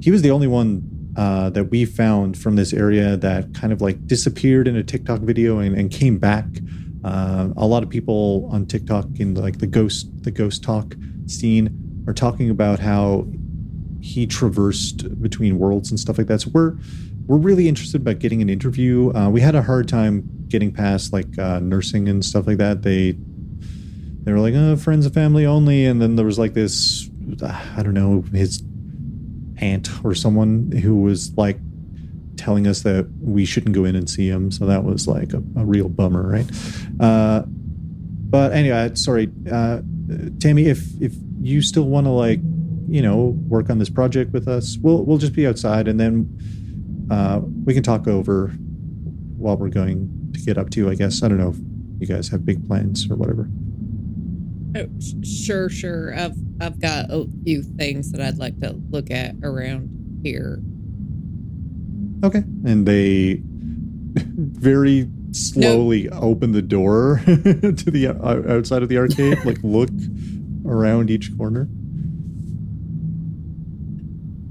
[0.00, 3.80] he was the only one uh, that we found from this area that kind of
[3.80, 6.46] like disappeared in a TikTok video and, and came back.
[7.04, 10.94] Uh, a lot of people on TikTok in like the ghost the ghost talk
[11.26, 13.26] scene are talking about how
[14.04, 16.42] he traversed between worlds and stuff like that.
[16.42, 16.76] So we're
[17.26, 19.10] we're really interested about getting an interview.
[19.14, 22.82] Uh, we had a hard time getting past like uh, nursing and stuff like that.
[22.82, 23.12] They
[24.22, 27.08] they were like oh, friends and family only, and then there was like this
[27.42, 28.62] I don't know his
[29.56, 31.58] aunt or someone who was like
[32.36, 34.50] telling us that we shouldn't go in and see him.
[34.50, 36.50] So that was like a, a real bummer, right?
[37.00, 39.80] Uh, but anyway, sorry, uh,
[40.40, 40.66] Tammy.
[40.66, 42.40] If if you still want to like,
[42.94, 47.08] you know, work on this project with us, we'll we'll just be outside, and then
[47.10, 48.50] uh, we can talk over
[49.36, 50.88] while we're going to get up to.
[50.88, 51.56] I guess I don't know if
[51.98, 53.50] you guys have big plans or whatever.
[54.76, 56.14] Oh, sh- sure, sure.
[56.16, 60.62] I've I've got a few things that I'd like to look at around here.
[62.22, 62.44] Okay.
[62.64, 63.42] And they
[64.14, 68.06] very slowly open the door to the
[68.48, 69.90] outside of the arcade, like look
[70.64, 71.68] around each corner.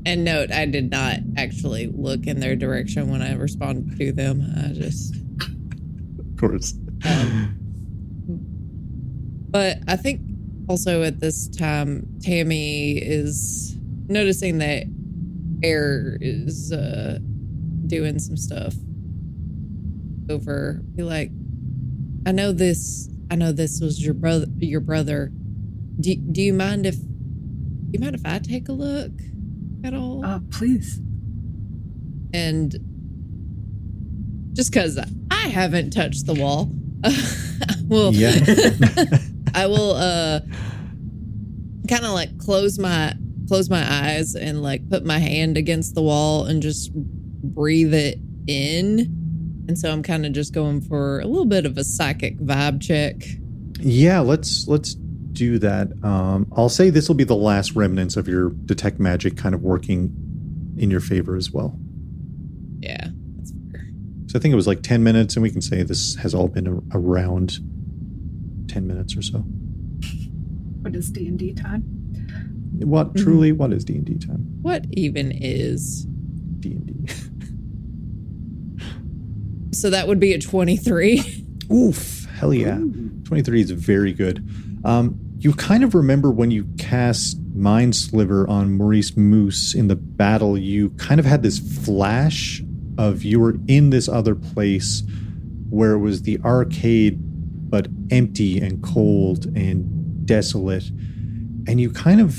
[0.06, 4.42] And note, I did not actually look in their direction when I responded to them.
[4.58, 5.16] I just,
[6.20, 6.74] Of course.
[7.06, 7.56] um,
[9.50, 10.22] but I think
[10.68, 13.78] also at this time, Tammy is
[14.08, 14.84] noticing that
[15.64, 17.20] Air is uh,
[17.88, 18.74] doing some stuff
[20.30, 20.82] over.
[20.96, 21.32] Be like,
[22.26, 23.10] I know this.
[23.32, 24.48] I know this was your brother.
[24.58, 25.32] Your brother.
[26.00, 26.96] Do Do you mind if?
[27.00, 29.12] Do you mind if I take a look
[29.84, 30.26] at all?
[30.26, 31.00] Uh, please.
[32.34, 32.76] and
[34.54, 35.00] just because
[35.32, 36.72] I haven't touched the wall,
[37.88, 38.34] well, Yeah.
[39.56, 40.40] I will uh
[41.88, 43.14] kind of like close my
[43.48, 48.20] close my eyes and like put my hand against the wall and just breathe it
[48.48, 49.00] in.
[49.68, 52.82] And so I'm kind of just going for a little bit of a psychic vibe
[52.82, 53.16] check.
[53.80, 54.96] Yeah, let's let's
[55.34, 55.88] do that.
[56.04, 59.62] Um, I'll say this will be the last remnants of your detect magic kind of
[59.62, 60.16] working
[60.78, 61.78] in your favor as well.
[62.80, 63.08] Yeah,
[63.38, 63.86] that's fair.
[64.28, 66.48] So I think it was like ten minutes, and we can say this has all
[66.48, 67.60] been a- around
[68.68, 69.40] ten minutes or so.
[70.82, 71.82] What is D and D time?
[72.80, 73.52] What truly?
[73.52, 74.48] What is D and D time?
[74.62, 76.06] What even is?
[76.60, 77.14] D and D.
[79.72, 81.46] So that would be a 23.
[81.74, 82.26] Oof!
[82.26, 82.78] Hell yeah!
[83.24, 84.48] Twenty three is very good.
[84.86, 89.96] Um, you kind of remember when you cast Mind Sliver on Maurice Moose in the
[89.98, 90.58] battle.
[90.58, 92.64] You kind of had this flash
[92.98, 95.04] of you were in this other place
[95.70, 97.18] where it was the arcade,
[97.70, 100.90] but empty and cold and desolate,
[101.68, 102.38] and you kind of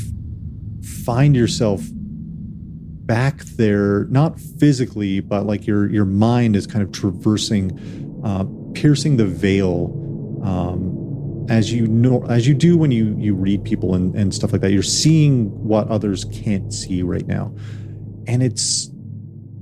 [1.04, 8.22] find yourself back there, not physically, but like your your mind is kind of traversing,
[8.24, 9.92] uh, piercing the veil,
[10.42, 10.93] um,
[11.48, 14.60] as you know, as you do when you you read people and, and stuff like
[14.62, 14.72] that.
[14.72, 17.54] You're seeing what others can't see right now,
[18.26, 18.90] and it's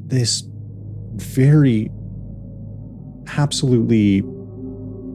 [0.07, 0.45] this
[1.14, 1.91] very
[3.37, 4.22] absolutely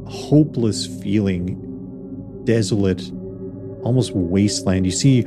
[0.08, 3.12] hopeless feeling, desolate,
[3.84, 4.86] almost wasteland.
[4.86, 5.24] You see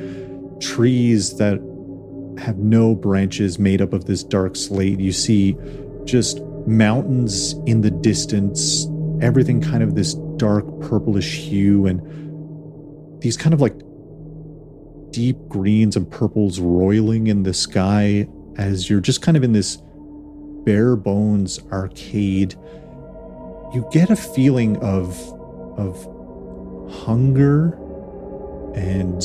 [0.61, 1.59] trees that
[2.38, 5.01] have no branches made up of this dark slate.
[5.01, 5.57] You see
[6.05, 8.86] just mountains in the distance,
[9.20, 13.74] everything kind of this dark purplish hue, and these kind of like
[15.10, 19.78] deep greens and purples roiling in the sky as you're just kind of in this
[20.64, 22.54] bare bones arcade.
[23.74, 25.16] You get a feeling of
[25.78, 25.96] of
[27.04, 27.78] hunger
[28.74, 29.22] and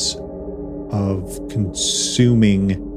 [0.91, 2.94] of consuming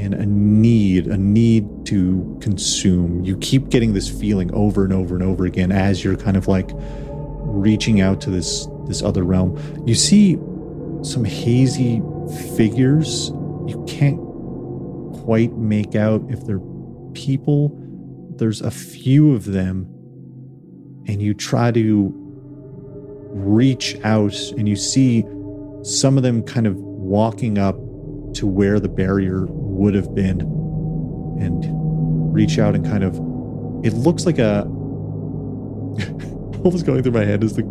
[0.00, 3.22] and a need, a need to consume.
[3.24, 6.48] You keep getting this feeling over and over and over again as you're kind of
[6.48, 9.58] like reaching out to this this other realm.
[9.86, 10.38] You see
[11.02, 12.02] some hazy
[12.56, 13.28] figures.
[13.66, 14.18] You can't
[15.22, 16.60] quite make out if they're
[17.12, 17.76] people.
[18.36, 19.86] There's a few of them,
[21.06, 22.12] and you try to
[23.32, 25.24] reach out, and you see
[25.82, 27.76] some of them kind of walking up
[28.34, 29.46] to where the barrier
[29.80, 30.40] would have been
[31.40, 31.64] and
[32.34, 33.16] reach out and kind of
[33.84, 34.64] it looks like a
[36.60, 37.62] what was going through my head is the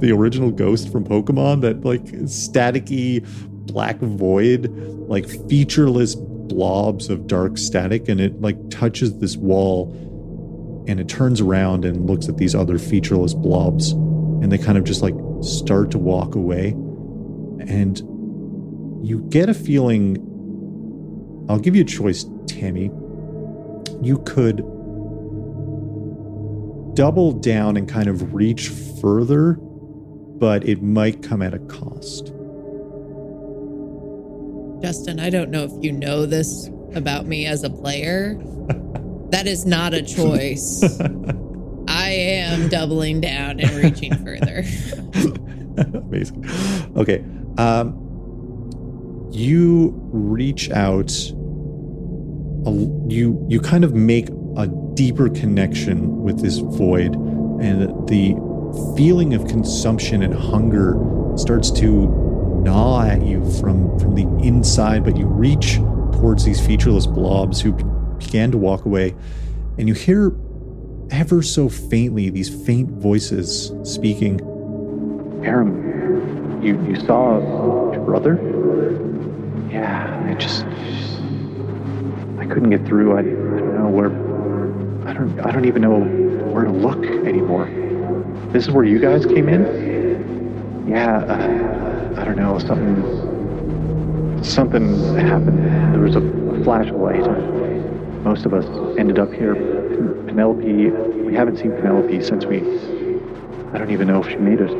[0.00, 3.26] the original ghost from Pokemon that like staticky
[3.66, 4.70] black void
[5.08, 9.92] like featureless blobs of dark static and it like touches this wall
[10.88, 14.84] and it turns around and looks at these other featureless blobs and they kind of
[14.84, 16.68] just like start to walk away.
[17.68, 17.98] And
[19.06, 20.16] you get a feeling
[21.48, 22.90] I'll give you a choice, Tammy.
[24.02, 24.58] You could
[26.94, 28.68] double down and kind of reach
[29.00, 32.32] further, but it might come at a cost.
[34.82, 38.40] Justin, I don't know if you know this about me as a player.
[39.30, 40.82] That is not a choice.
[41.88, 44.64] I am doubling down and reaching further.
[45.98, 46.46] Amazing.
[46.96, 47.22] Okay.
[47.58, 51.10] Um, you reach out.
[52.68, 52.72] A,
[53.08, 57.14] you you kind of make a deeper connection with this void,
[57.60, 58.34] and the
[58.96, 60.96] feeling of consumption and hunger
[61.36, 62.08] starts to
[62.62, 65.76] gnaw at you from from the inside, but you reach
[66.12, 67.72] towards these featureless blobs who
[68.18, 69.14] began to walk away,
[69.78, 70.32] and you hear
[71.10, 74.40] ever so faintly these faint voices speaking.
[75.42, 77.38] Aram, you, you saw
[77.92, 78.34] your brother?
[79.70, 80.67] Yeah, I just I
[82.48, 83.16] couldn't get through.
[83.16, 84.10] I, I don't know where
[85.08, 86.00] I don't I don't even know
[86.52, 87.66] where to look anymore.
[88.52, 90.86] This is where you guys came in?
[90.88, 95.94] Yeah, uh, I don't know, something something happened.
[95.94, 97.24] There was a, flash of light.
[98.24, 98.66] Most of us
[98.98, 99.54] ended up here.
[100.26, 102.58] Penelope, we haven't seen Penelope since we
[103.72, 104.70] I don't even know if she made it.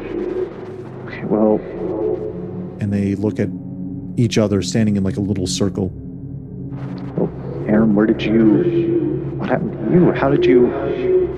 [1.07, 1.57] Okay, well,
[2.81, 3.49] and they look at
[4.17, 5.93] each other standing in like a little circle.
[7.95, 10.13] Where did you what happened to you?
[10.13, 10.67] How did you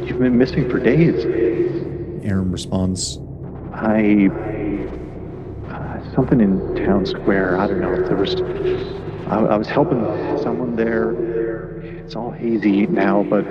[0.05, 1.24] you've been missing for days?
[2.24, 3.18] Aram responds,
[3.72, 4.28] I
[5.68, 7.59] uh, something in town square.
[7.59, 8.03] I don't know.
[8.07, 8.34] There was
[9.28, 10.01] I, I was helping
[10.42, 11.12] someone there.
[11.82, 13.44] It's all hazy now, but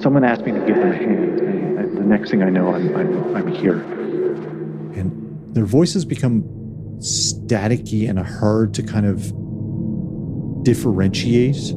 [0.00, 2.74] someone asked me to give them a hand, and, and the next thing I know,
[2.74, 3.80] I'm I'm, I'm here.
[4.98, 6.42] and their voices become
[6.98, 9.32] staticky and hard to kind of
[10.64, 11.74] differentiate.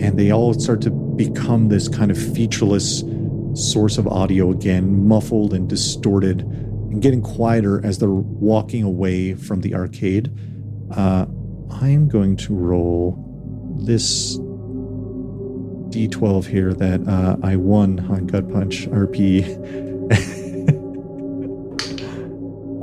[0.00, 3.02] And they all start to become this kind of featureless
[3.54, 9.60] source of audio again, muffled and distorted, and getting quieter as they're walking away from
[9.60, 10.36] the arcade.
[10.90, 11.26] Uh,
[11.70, 13.20] I'm going to roll
[13.80, 14.38] this
[15.94, 19.44] d12 here that uh, I won on Gut Punch RP.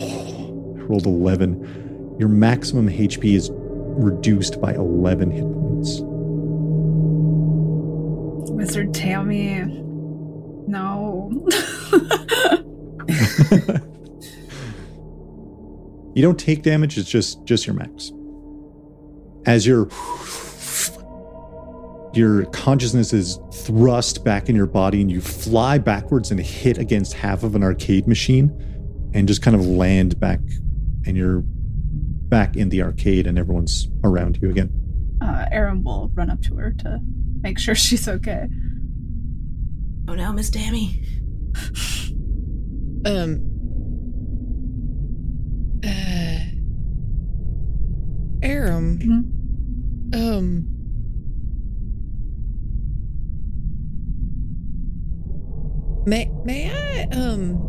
[0.04, 2.16] Oh, I rolled 11.
[2.20, 5.61] Your maximum HP is reduced by 11 hit points.
[8.62, 9.64] Wizard Tammy.
[10.68, 11.32] No.
[16.14, 18.12] You don't take damage, it's just just your max.
[19.46, 19.88] As your
[22.14, 27.14] your consciousness is thrust back in your body and you fly backwards and hit against
[27.14, 28.52] half of an arcade machine
[29.14, 30.42] and just kind of land back
[31.06, 34.70] and you're back in the arcade and everyone's around you again.
[35.22, 37.00] uh, Aram will run up to her to
[37.42, 38.48] make sure she's okay.
[40.08, 41.04] Oh no, Miss Dammy.
[43.06, 43.48] Um.
[45.84, 46.40] Uh.
[48.44, 49.00] Aram.
[49.00, 50.16] Mhm.
[50.16, 50.68] Um.
[56.06, 57.68] May may I um.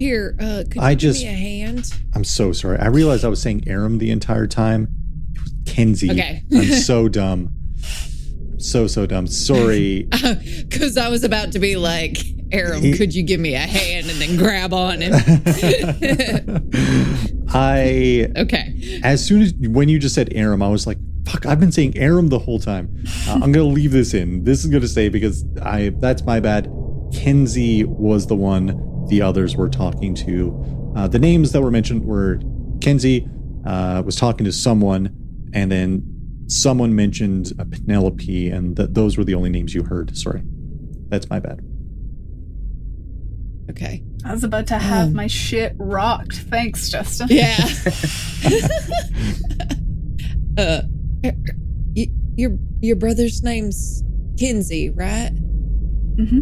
[0.00, 1.90] Here, uh, could you I give just- me a hand?
[2.14, 2.78] I'm so sorry.
[2.78, 4.88] I realized I was saying Aram the entire time.
[5.74, 6.10] It Kenzie.
[6.10, 6.42] Okay.
[6.52, 7.50] I'm so dumb.
[8.58, 9.26] So so dumb.
[9.26, 10.08] Sorry.
[10.74, 12.18] Because I was about to be like,
[12.50, 15.14] Aram, could you give me a hand and then grab on him?
[17.48, 19.00] I okay.
[19.04, 21.96] as soon as when you just said Aram, I was like, "Fuck!" I've been saying
[21.96, 22.92] Aram the whole time.
[23.28, 24.42] Uh, I'm gonna leave this in.
[24.42, 26.68] This is gonna stay because I that's my bad.
[27.14, 30.92] Kenzie was the one the others were talking to.
[30.96, 32.40] Uh, the names that were mentioned were
[32.80, 33.28] Kenzie
[33.64, 35.14] uh, was talking to someone,
[35.54, 36.02] and then
[36.48, 40.14] someone mentioned a Penelope, and th- those were the only names you heard.
[40.16, 40.42] Sorry,
[41.08, 41.60] that's my bad.
[43.70, 44.02] Okay.
[44.26, 45.14] I was about to have Um.
[45.14, 46.36] my shit rocked.
[46.50, 47.28] Thanks, Justin.
[47.30, 47.56] Yeah.
[50.58, 50.82] uh,
[52.36, 54.02] your your brother's name's
[54.38, 55.30] Kenzie, right?
[56.16, 56.40] Mm-hmm.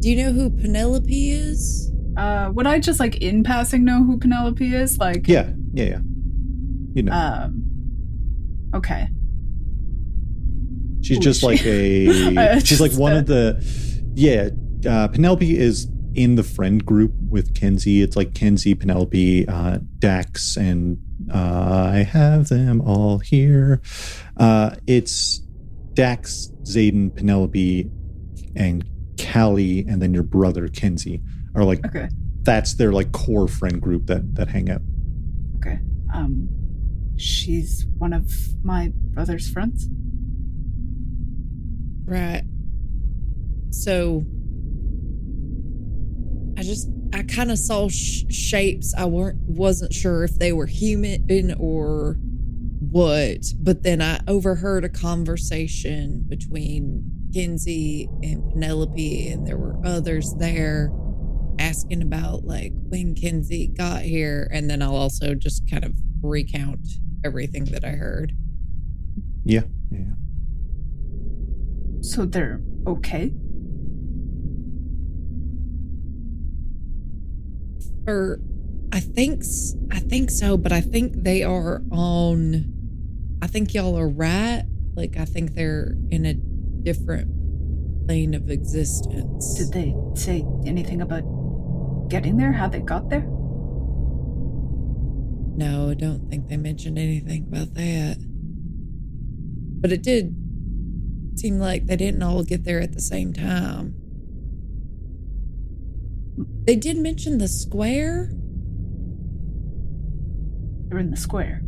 [0.00, 1.92] Do you know who Penelope is?
[2.16, 4.98] Uh, would I just like in passing know who Penelope is?
[4.98, 5.98] Like, Yeah, yeah, yeah.
[6.94, 7.59] You know, Um.
[8.74, 9.08] Okay.
[11.02, 12.60] she's who just is like a.
[12.64, 13.62] she's like one of the.
[14.14, 14.50] Yeah,
[14.88, 18.02] uh, Penelope is in the friend group with Kenzie.
[18.02, 20.98] It's like Kenzie, Penelope, uh, Dax, and
[21.32, 23.80] uh, I have them all here.
[24.36, 25.38] Uh, it's
[25.94, 27.88] Dax, Zayden, Penelope,
[28.56, 28.84] and
[29.20, 31.20] Callie, and then your brother Kenzie
[31.54, 32.08] are like Okay.
[32.42, 34.82] that's their like core friend group that that hang out.
[35.56, 35.78] Okay.
[36.12, 36.48] Um,
[37.20, 38.32] she's one of
[38.64, 39.88] my brother's friends.
[42.04, 42.42] Right.
[43.70, 44.24] So
[46.58, 48.94] I just I kind of saw sh- shapes.
[48.96, 52.16] I weren't wasn't sure if they were human or
[52.80, 60.34] what, but then I overheard a conversation between Kenzie and Penelope, and there were others
[60.38, 60.92] there
[61.58, 66.86] asking about like when Kenzie got here, and then I'll also just kind of recount
[67.24, 68.32] everything that I heard.
[69.44, 70.14] Yeah, yeah.
[72.02, 73.32] So they're okay?
[78.06, 78.40] Or
[78.92, 79.44] I think
[79.90, 82.72] I think so, but I think they are on
[83.42, 84.64] I think y'all are right.
[84.94, 89.54] Like I think they're in a different plane of existence.
[89.54, 91.22] Did they say anything about
[92.08, 92.52] getting there?
[92.52, 93.26] How they got there?
[95.60, 98.16] No, I don't think they mentioned anything about that.
[99.82, 100.34] But it did
[101.36, 103.94] seem like they didn't all get there at the same time.
[106.64, 108.32] They did mention the square.
[110.88, 111.60] They're in the square.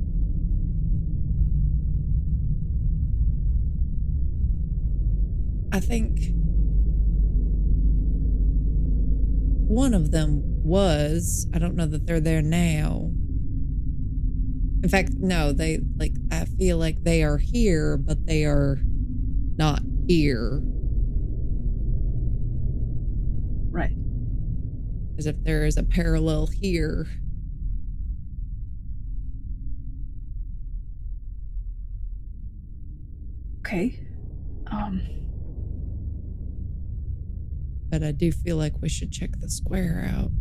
[5.71, 6.31] I think
[9.69, 11.47] one of them was.
[11.53, 13.13] I don't know that they're there now.
[14.83, 18.81] In fact, no, they like I feel like they are here, but they are
[19.57, 20.61] not here.
[23.71, 23.97] Right.
[25.19, 27.07] As if there is a parallel here.
[33.61, 34.01] Okay.
[34.67, 35.01] Um,
[37.89, 40.33] But I do feel like we should check the square out.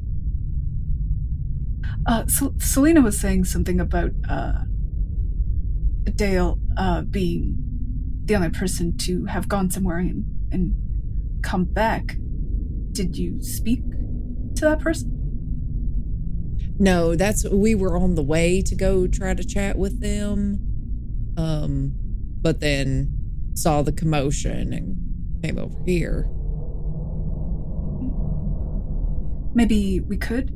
[2.07, 4.63] Uh, Sel- Selena was saying something about uh,
[6.15, 7.55] Dale uh, being
[8.25, 10.73] the only person to have gone somewhere and, and
[11.43, 12.17] come back.
[12.91, 13.81] Did you speak
[14.55, 15.17] to that person?
[16.79, 20.59] No, that's we were on the way to go try to chat with them.
[21.37, 21.93] Um,
[22.41, 23.17] but then
[23.53, 26.27] saw the commotion and came over here.
[29.53, 30.51] Maybe we could,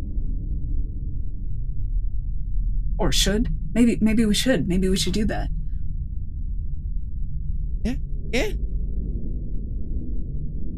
[2.97, 3.49] or should.
[3.73, 4.67] Maybe maybe we should.
[4.67, 5.49] Maybe we should do that.
[7.83, 7.95] Yeah.
[8.31, 8.51] Yeah.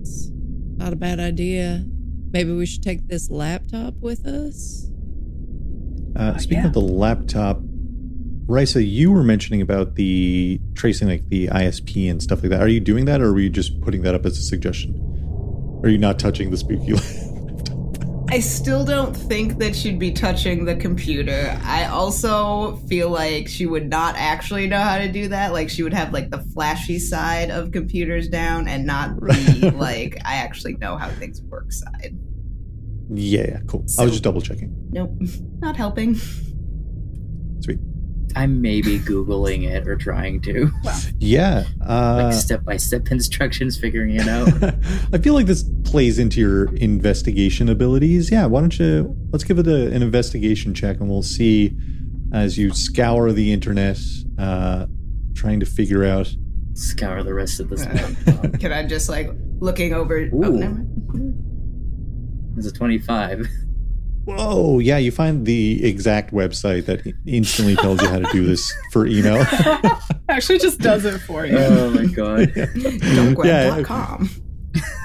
[0.02, 0.30] It's
[0.78, 1.86] not a bad idea.
[2.32, 4.90] Maybe we should take this laptop with us.
[6.16, 6.68] Uh, Oh, speaking yeah.
[6.68, 7.62] of the laptop,
[8.48, 12.62] Risa, you were mentioning about the tracing like the ISP and stuff like that.
[12.62, 14.96] Are you doing that or are you just putting that up as a suggestion?
[15.84, 17.27] Are you not touching the spooky laptop?
[18.30, 21.58] I still don't think that she'd be touching the computer.
[21.64, 25.54] I also feel like she would not actually know how to do that.
[25.54, 30.18] Like she would have like the flashy side of computers down and not the like
[30.26, 32.18] I actually know how things work side.
[33.10, 33.86] Yeah, yeah, cool.
[33.98, 34.76] I was just double checking.
[34.92, 35.12] Nope,
[35.60, 36.16] not helping.
[37.62, 37.80] Sweet.
[38.36, 40.70] I'm maybe Googling it or trying to.
[41.20, 41.66] Yeah.
[41.82, 44.50] Uh, Like step by step instructions, figuring it out.
[45.14, 48.30] I feel like this plays into your investigation abilities.
[48.32, 51.76] Yeah, why don't you let's give it a, an investigation check and we'll see
[52.34, 53.98] as you scour the internet,
[54.38, 54.86] uh,
[55.34, 56.30] trying to figure out.
[56.74, 58.50] Scour the rest of this Uh.
[58.60, 60.30] Can I just like looking over?
[60.34, 60.58] Oh, Ooh.
[60.60, 62.54] never mind.
[62.58, 63.48] It's a 25.
[64.28, 68.74] Whoa, yeah, you find the exact website that instantly tells you how to do this
[68.92, 69.46] for email.
[70.30, 71.58] Actually, just does it for you.
[71.58, 72.50] Oh my god.
[72.50, 74.30] Darkweb.com.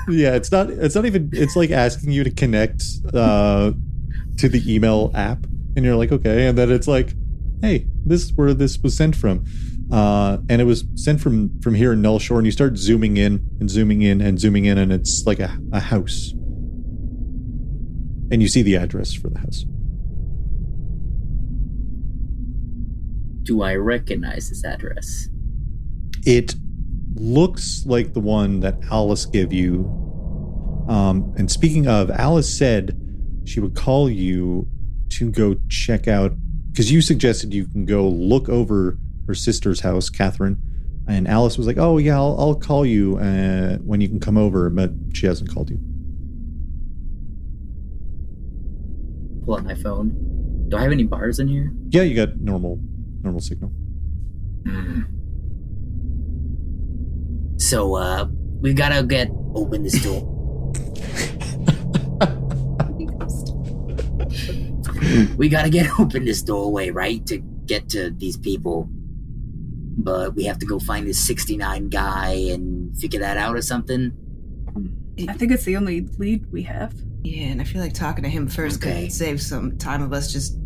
[0.09, 0.70] yeah, it's not.
[0.70, 1.31] It's not even.
[1.33, 2.83] It's like asking you to connect
[3.14, 3.70] uh,
[4.39, 5.45] to the email app,
[5.77, 7.14] and you're like, okay, and then it's like,
[7.61, 9.45] hey, this is where this was sent from,
[9.93, 13.16] uh, and it was sent from from here in Null Shore, and you start zooming
[13.16, 16.35] in and zooming in and zooming in, and it's like a, a house,
[18.33, 19.66] and you see the address for the house.
[23.43, 25.28] Do I recognize this address?
[26.24, 26.55] It
[27.14, 29.85] looks like the one that Alice gave you.
[30.89, 32.99] Um, and speaking of, Alice said
[33.45, 34.66] she would call you
[35.11, 36.33] to go check out
[36.70, 40.57] because you suggested you can go look over her sister's house, Catherine.
[41.07, 44.39] And Alice was like, "Oh yeah, I'll, I'll call you uh, when you can come
[44.39, 45.78] over," but she hasn't called you.
[49.45, 50.68] Pull out my phone.
[50.68, 51.72] Do I have any bars in here?
[51.90, 52.78] Yeah, you got normal,
[53.22, 53.70] normal signal.
[54.66, 55.03] Hmm.
[57.59, 58.26] So, uh,
[58.61, 60.22] we gotta get open this door.
[65.36, 68.88] we gotta get open this doorway, right, to get to these people.
[69.99, 74.12] But we have to go find this 69 guy and figure that out or something.
[75.29, 76.95] I think it's the only lead we have.
[77.23, 79.03] Yeah, and I feel like talking to him first Okay.
[79.05, 80.57] could save some time of us just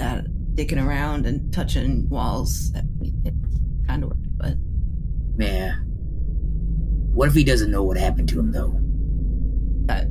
[0.00, 0.22] uh,
[0.54, 2.72] dicking around and touching walls.
[2.76, 3.34] I mean, it
[3.86, 4.54] kind of worked, but
[5.38, 5.76] Yeah.
[7.14, 8.78] What if he doesn't know what happened to him, though?
[9.92, 10.04] Uh,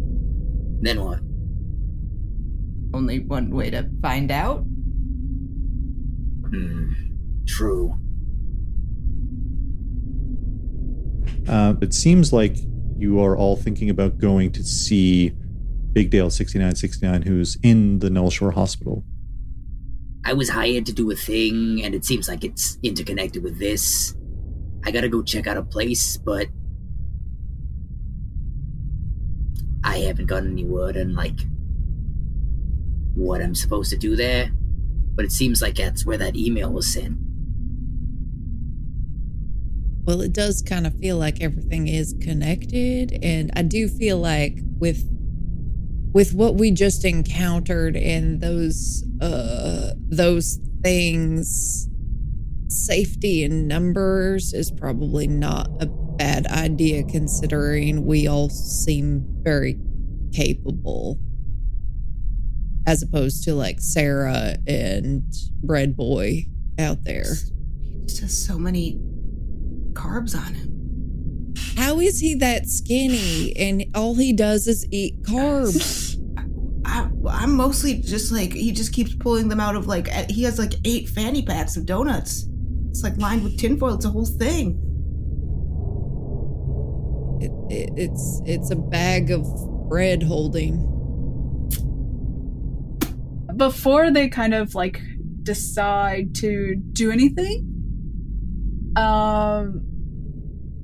[0.81, 1.19] then what?
[2.93, 4.65] only one way to find out.
[6.49, 6.91] Hmm.
[7.47, 7.95] True.
[11.47, 12.57] Uh, it seems like
[13.01, 15.33] you are all thinking about going to see
[15.91, 19.03] Big Dale 6969, who's in the Null Shore Hospital.
[20.23, 24.15] I was hired to do a thing, and it seems like it's interconnected with this.
[24.85, 26.47] I gotta go check out a place, but
[29.83, 31.39] I haven't gotten any word on like
[33.15, 34.51] what I'm supposed to do there.
[35.15, 37.17] But it seems like that's where that email was sent.
[40.11, 44.59] Well, it does kind of feel like everything is connected, and I do feel like
[44.77, 45.07] with
[46.11, 51.87] with what we just encountered and those uh those things
[52.67, 59.79] safety in numbers is probably not a bad idea considering we all seem very
[60.33, 61.19] capable
[62.85, 65.23] as opposed to like Sarah and
[65.63, 66.47] Bread Boy
[66.77, 67.35] out there.
[67.79, 68.99] He just has so many
[69.93, 71.53] carbs on him.
[71.77, 76.17] How is he that skinny and all he does is eat carbs?
[76.85, 80.59] I, I'm mostly just like he just keeps pulling them out of like he has
[80.59, 82.47] like eight fanny packs of donuts.
[82.89, 83.93] It's like lined with tinfoil.
[83.95, 84.79] It's a whole thing.
[87.39, 89.45] It, it, it's it's a bag of
[89.89, 90.91] bread holding.
[93.61, 94.99] before they kind of like
[95.43, 97.70] decide to do anything,
[98.95, 99.81] um,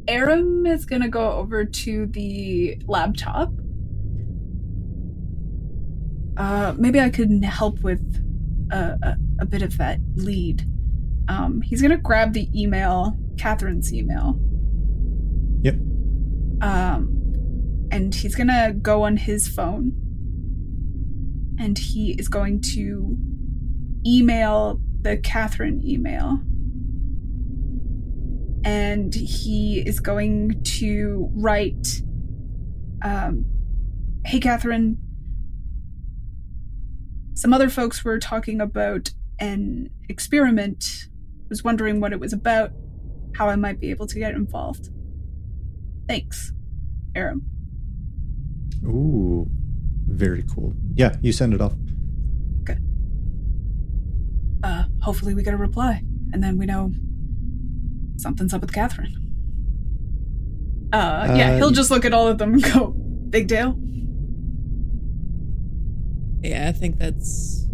[0.08, 3.52] Aram is gonna go over to the laptop.
[6.38, 8.02] Uh, maybe I could help with
[8.72, 10.64] a, a, a bit of that lead.
[11.28, 14.40] Um, he's gonna grab the email, Catherine's email.
[15.64, 15.76] Yep.
[16.62, 19.94] Um, and he's gonna go on his phone
[21.60, 23.18] and he is going to
[24.06, 26.40] email the Catherine email.
[28.68, 32.02] And he is going to write,
[33.02, 33.46] um,
[34.26, 34.98] Hey, Catherine,
[37.34, 39.10] some other folks were talking about
[39.40, 41.08] an experiment.
[41.48, 42.74] Was wondering what it was about,
[43.36, 44.90] how I might be able to get involved.
[46.10, 46.52] Thanks,
[47.16, 47.44] Aram.
[48.84, 49.48] Ooh,
[50.08, 50.74] very cool.
[50.94, 51.74] Yeah, you send it off.
[54.62, 56.04] uh, hopefully we get a reply,
[56.34, 56.92] and then we know
[58.18, 59.16] something's up with Catherine.
[60.94, 62.88] Uh, yeah, Uh, he'll just look at all of them and go,
[63.30, 63.78] "Big deal."
[66.42, 67.68] Yeah, I think that's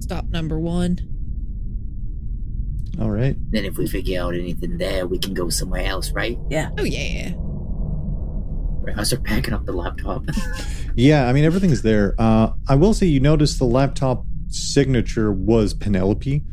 [0.00, 0.98] stop number one.
[3.00, 3.36] All right.
[3.50, 6.38] Then if we figure out anything there, we can go somewhere else, right?
[6.50, 6.70] Yeah.
[6.78, 7.32] Oh yeah.
[8.96, 10.24] I start packing up the laptop.
[10.94, 12.14] Yeah, I mean everything's there.
[12.18, 16.44] Uh, I will say you notice the laptop signature was Penelope.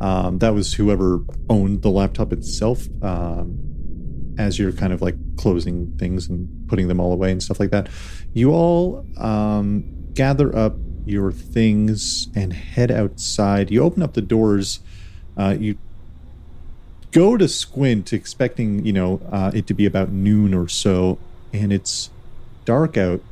[0.00, 2.86] Um, that was whoever owned the laptop itself.
[3.02, 7.58] Um, as you're kind of like closing things and putting them all away and stuff
[7.58, 7.88] like that,
[8.34, 9.84] you all um,
[10.14, 13.70] gather up your things and head outside.
[13.70, 14.80] You open up the doors.
[15.36, 15.78] Uh, you
[17.10, 21.18] go to squint, expecting you know uh, it to be about noon or so,
[21.52, 22.10] and it's
[22.64, 23.22] dark out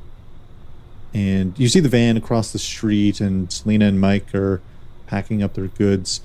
[1.12, 4.60] and you see the van across the street and selena and mike are
[5.06, 6.20] packing up their goods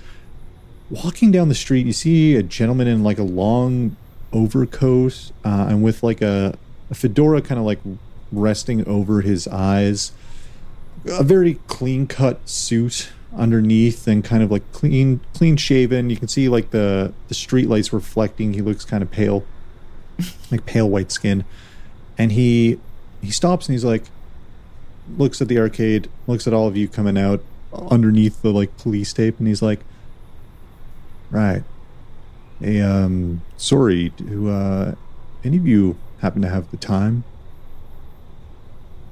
[0.92, 3.96] walking down the street you see a gentleman in like a long
[4.34, 6.58] overcoat uh, and with like a,
[6.90, 7.80] a fedora kind of like
[8.32, 10.12] resting over his eyes.
[11.06, 16.10] A very clean cut suit underneath and kind of like clean clean shaven.
[16.10, 18.54] You can see like the the street lights reflecting.
[18.54, 19.44] He looks kind of pale
[20.52, 21.44] like pale white skin.
[22.18, 22.80] And he
[23.22, 24.04] he stops and he's like
[25.18, 27.44] looks at the arcade, looks at all of you coming out
[27.90, 29.80] underneath the like police tape, and he's like,
[31.32, 31.64] "Right,
[32.60, 34.96] hey, um, sorry, do uh,
[35.44, 37.24] any of you happen to have the time?"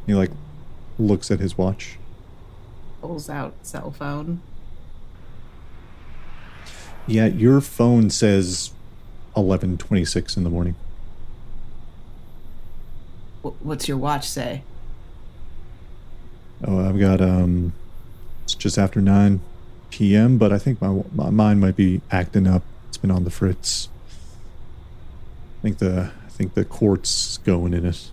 [0.06, 0.32] He like
[1.00, 1.98] looks at his watch.
[3.02, 4.42] Pulls out cell phone.
[7.08, 8.72] Yeah, your phone says
[9.36, 10.76] eleven twenty six in the morning.
[13.42, 14.64] What's your watch say?
[16.64, 17.74] Oh, I've got um,
[18.44, 19.40] it's just after nine
[19.90, 22.64] p.m., but I think my my mind might be acting up.
[22.88, 23.90] It's been on the fritz.
[25.60, 28.12] I think the I think the quartz going in it.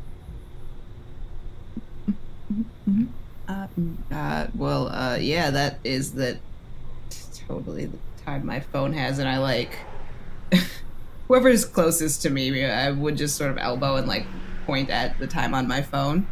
[3.49, 3.67] Uh,
[4.13, 6.39] uh, well, uh, yeah, that is the
[7.49, 9.79] totally the time my phone has, and I like
[11.29, 12.65] whoever's closest to me.
[12.65, 14.27] I would just sort of elbow and like
[14.67, 16.27] point at the time on my phone.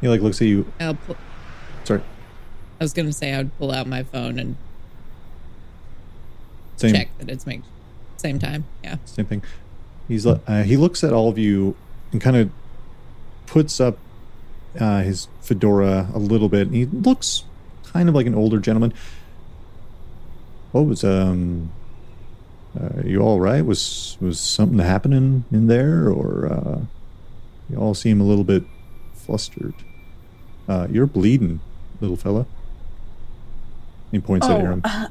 [0.00, 0.72] He like looks at you.
[0.80, 1.29] I'll pu- Sorry,
[2.80, 4.56] I was gonna say I'd pull out my phone and
[6.76, 7.60] same check that it's make
[8.16, 8.64] same time.
[8.82, 8.96] Yeah.
[9.04, 9.42] same thing.
[10.08, 11.76] He's uh, he looks at all of you
[12.12, 12.50] and kind of
[13.46, 13.98] puts up
[14.78, 16.68] uh, his fedora a little bit.
[16.68, 17.44] And he looks
[17.84, 18.92] kind of like an older gentleman.
[20.72, 21.72] What was um?
[22.80, 23.64] Uh, you all right?
[23.64, 26.80] Was was something happening in there, or uh,
[27.68, 28.62] you all seem a little bit
[29.12, 29.74] flustered?
[30.68, 31.60] Uh, you're bleeding,
[32.00, 32.46] little fella.
[34.10, 34.80] He points at Oh, Aram.
[34.84, 35.06] uh,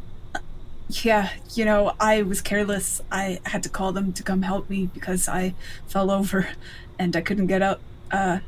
[0.89, 3.01] yeah, you know, I was careless.
[3.11, 5.53] I had to call them to come help me because I
[5.87, 6.49] fell over
[6.97, 7.79] and I couldn't get up.
[8.11, 8.39] Uh,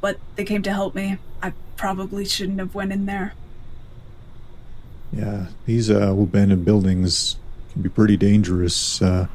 [0.00, 1.18] but they came to help me.
[1.42, 3.34] I probably shouldn't have went in there.
[5.12, 7.36] Yeah, these uh, abandoned buildings
[7.72, 9.02] can be pretty dangerous.
[9.02, 9.26] Uh,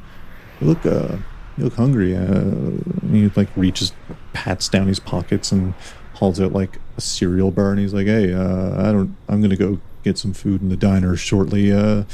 [0.60, 1.18] you look, uh,
[1.56, 2.16] you look hungry.
[2.16, 2.70] Uh,
[3.10, 3.92] he like reaches,
[4.32, 5.74] pats down his pockets, and
[6.14, 7.70] hauls out like a cereal bar.
[7.72, 9.14] And he's like, "Hey, uh, I don't.
[9.28, 11.72] I'm gonna go get some food in the diner shortly.
[11.72, 12.04] Uh,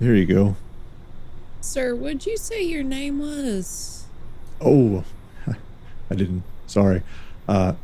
[0.00, 0.56] here you go.
[1.60, 4.06] Sir, what'd you say your name was?
[4.60, 5.04] Oh,
[5.46, 6.42] I didn't.
[6.66, 7.02] Sorry.
[7.48, 7.74] Uh,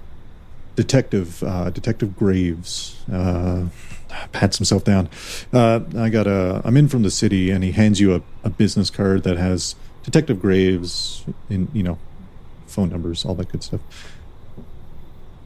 [0.75, 3.67] Detective, uh, Detective Graves, uh,
[4.33, 5.09] pats himself down.
[5.53, 8.51] Uh, I got a, I'm in from the city, and he hands you a, a
[8.51, 11.99] business card that has Detective Graves in, you know,
[12.67, 13.81] phone numbers, all that good stuff.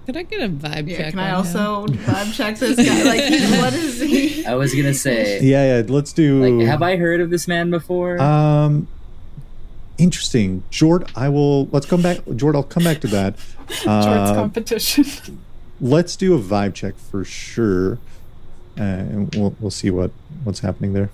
[0.07, 1.11] Could I get a vibe Yeah, check?
[1.11, 1.57] can I on him?
[1.57, 3.03] also vibe check this guy?
[3.05, 4.45] Like, what is he?
[4.47, 5.83] I was gonna say, Yeah, yeah.
[5.87, 6.45] Let's do.
[6.59, 8.21] like, have I heard of this man before?
[8.21, 8.89] Um,
[9.99, 11.11] interesting, Jort.
[11.17, 11.67] I will.
[11.67, 12.55] Let's come back, Jort.
[12.55, 13.37] I'll come back to that.
[13.69, 15.05] Jort's Uh, competition.
[15.81, 17.99] let's do a vibe check for sure,
[18.79, 20.11] uh, and we'll we'll see what
[20.45, 21.11] what's happening there.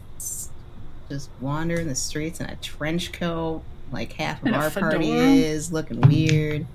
[1.11, 3.63] Just wandering the streets in a trench coat,
[3.93, 6.67] like half of And our party is looking weird.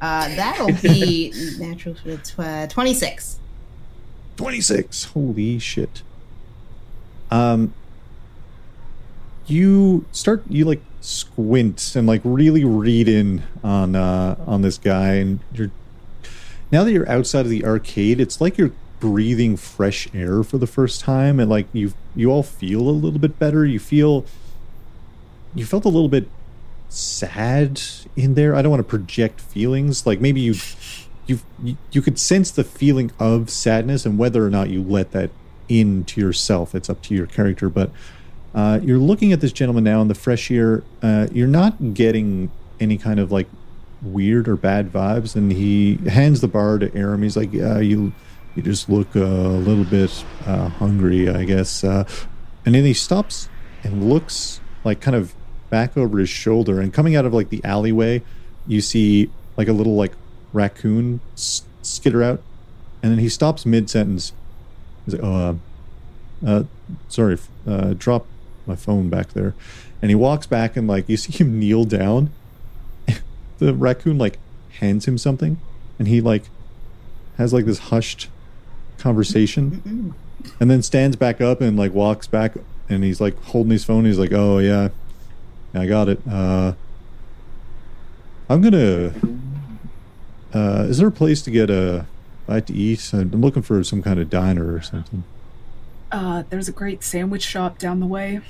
[0.00, 3.38] Uh, that'll be natural for tw- uh, 26.
[4.36, 6.02] 26 holy shit.
[7.30, 7.72] Um
[9.46, 15.14] you start you like squint and like really read in on uh on this guy
[15.14, 15.70] and you're
[16.72, 20.66] now that you're outside of the arcade it's like you're breathing fresh air for the
[20.66, 23.64] first time and like you you all feel a little bit better.
[23.64, 24.24] You feel
[25.54, 26.28] you felt a little bit
[26.88, 27.80] sad
[28.16, 28.54] in there?
[28.54, 30.54] I don't want to project feelings like maybe you
[31.26, 31.40] you
[31.90, 35.30] you- could sense the feeling of sadness and whether or not you let that
[35.68, 36.74] into yourself.
[36.74, 37.90] It's up to your character but
[38.54, 42.50] uh, you're looking at this gentleman now in the fresh air uh, you're not getting
[42.80, 43.48] any kind of like
[44.02, 47.22] weird or bad vibes and he hands the bar to aram.
[47.22, 48.12] He's like yeah you
[48.54, 52.04] you just look a little bit uh, hungry i guess uh,
[52.64, 53.50] and then he stops
[53.84, 55.34] and looks like kind of
[55.70, 58.22] back over his shoulder and coming out of like the alleyway
[58.66, 60.12] you see like a little like
[60.52, 62.40] raccoon s- skitter out
[63.02, 64.32] and then he stops mid-sentence.
[65.04, 65.58] He's like oh
[66.44, 66.64] uh, uh
[67.08, 68.26] sorry uh drop
[68.66, 69.54] my phone back there.
[70.02, 72.30] And he walks back and like you see him kneel down.
[73.58, 74.38] The raccoon like
[74.80, 75.56] hands him something
[75.98, 76.44] and he like
[77.38, 78.28] has like this hushed
[78.98, 80.14] conversation
[80.60, 82.52] and then stands back up and like walks back
[82.90, 84.04] and he's like holding his phone.
[84.04, 84.88] He's like oh yeah
[85.76, 86.20] i got it.
[86.28, 86.72] Uh
[88.48, 89.12] i'm gonna
[90.54, 92.06] uh is there a place to get a
[92.46, 93.12] bite to eat?
[93.12, 95.24] I'm looking for some kind of diner or something.
[96.12, 98.40] Uh, there's a great sandwich shop down the way.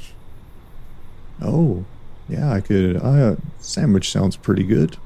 [1.42, 1.84] oh
[2.28, 4.96] yeah i could uh sandwich sounds pretty good.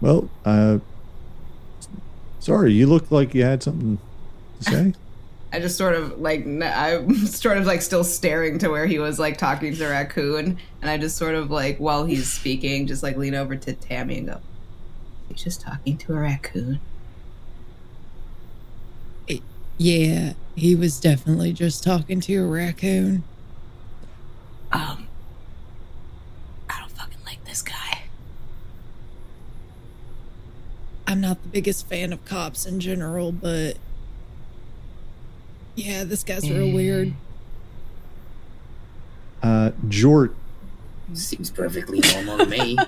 [0.00, 0.78] Well uh
[2.40, 3.98] sorry you looked like you had something
[4.60, 4.94] to say
[5.52, 9.18] I just sort of like I'm sort of like still staring to where he was
[9.18, 13.02] like talking to the raccoon, and I just sort of like while he's speaking, just
[13.02, 14.40] like lean over to Tammy and go,
[15.28, 16.80] "He's just talking to a raccoon."
[19.78, 23.24] Yeah, he was definitely just talking to a raccoon.
[24.72, 25.06] Um,
[26.70, 28.04] I don't fucking like this guy.
[31.06, 33.76] I'm not the biggest fan of cops in general, but
[35.76, 37.12] yeah, this guy's real weird.
[39.42, 40.34] uh jort
[41.14, 42.76] Seems perfectly normal to me.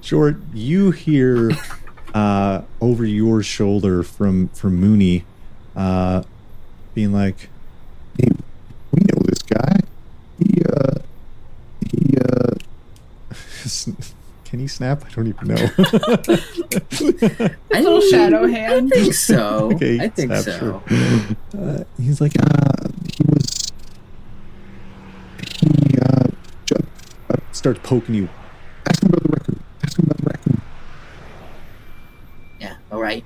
[0.00, 1.50] Jort, you hear
[2.14, 5.24] uh, over your shoulder from from Mooney,
[5.74, 6.22] uh,
[6.94, 7.48] being like,
[8.18, 8.28] "Hey,
[8.92, 9.80] we know this guy.
[10.38, 11.00] He uh,
[11.90, 12.54] he uh,
[14.48, 15.04] can he snap?
[15.04, 15.54] I don't even know.
[17.76, 19.70] I Little think- shadow I think so.
[19.74, 20.58] okay, I think snap, so.
[20.58, 20.82] sure.
[21.60, 23.72] Uh, he's like, uh, he was.
[25.60, 26.28] He uh,
[26.64, 26.76] ju-
[27.30, 28.28] uh, starts poking you.
[28.86, 29.58] Ask him about the record.
[29.84, 30.60] Ask him about the raccoon.
[32.60, 33.24] Yeah, all right.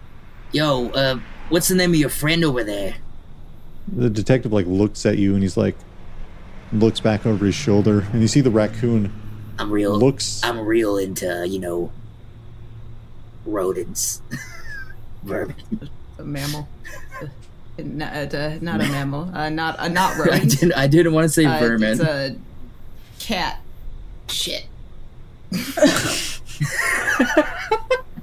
[0.51, 1.21] Yo, uh,
[1.51, 2.97] what's the name of your friend over there?
[3.97, 5.77] The detective like looks at you and he's like
[6.73, 9.13] looks back over his shoulder and you see the raccoon
[9.63, 9.97] I'm real.
[9.99, 10.41] looks.
[10.45, 11.91] I'm real into you know
[13.47, 14.21] rodents,
[15.23, 15.55] vermin.
[16.19, 16.69] A mammal.
[17.79, 19.31] Not, uh, not a mammal.
[19.35, 20.51] Uh, not uh, not I rodent.
[20.51, 21.93] didn't, I didn't want to say Uh, vermin.
[21.93, 22.37] It's a
[23.19, 23.61] cat.
[24.29, 24.67] Shit.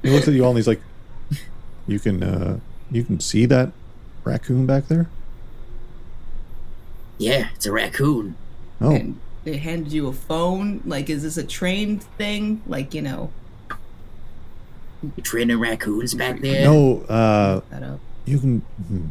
[0.01, 0.79] He looks at you all and he's like,
[1.85, 2.59] "You can, uh,
[2.89, 3.71] you can see that
[4.23, 5.09] raccoon back there."
[7.17, 8.35] Yeah, it's a raccoon.
[8.79, 9.19] Oh, And
[9.49, 10.81] they handed you a phone.
[10.85, 12.61] Like, is this a trained thing?
[12.67, 13.31] Like, you know,
[15.23, 16.63] training raccoons back there?
[16.63, 17.01] no.
[17.03, 17.61] Uh,
[18.25, 19.07] you can, hmm.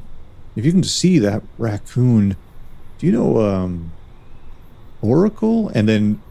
[0.54, 2.36] if you can see that raccoon.
[2.98, 3.92] Do you know um,
[5.02, 5.70] Oracle?
[5.74, 6.22] And then,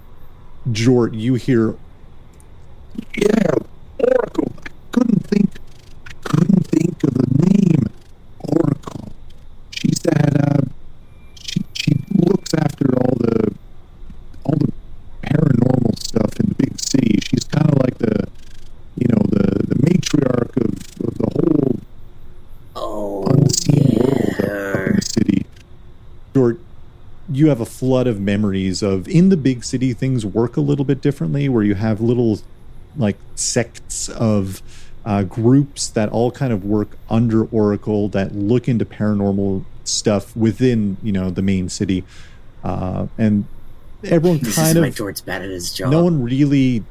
[0.70, 1.76] Jort, you hear.
[3.18, 3.52] Yeah,
[4.00, 4.54] Oracle.
[4.66, 5.50] I couldn't think.
[6.08, 7.86] I couldn't think of the name.
[8.40, 9.12] Oracle.
[9.72, 10.36] She's that.
[10.36, 10.62] Uh,
[11.42, 11.94] she she
[12.28, 13.54] looks after all the
[14.44, 14.72] all the
[15.24, 17.20] paranormal stuff in the big city.
[17.30, 18.28] She's kind of like the,
[18.96, 21.80] you know, the the matriarch of, of the whole
[22.76, 24.48] Oh unseen yeah.
[24.48, 25.46] world of the city.
[27.30, 30.86] You have a flood of memories of in the big city things work a little
[30.86, 32.40] bit differently, where you have little
[32.96, 34.62] like sects of
[35.06, 40.98] uh, groups that all kind of work under Oracle that look into paranormal stuff within
[41.04, 42.04] you know the main city,
[42.64, 43.46] uh, and
[44.04, 45.92] everyone This kind of bad at his job.
[45.92, 46.84] no one really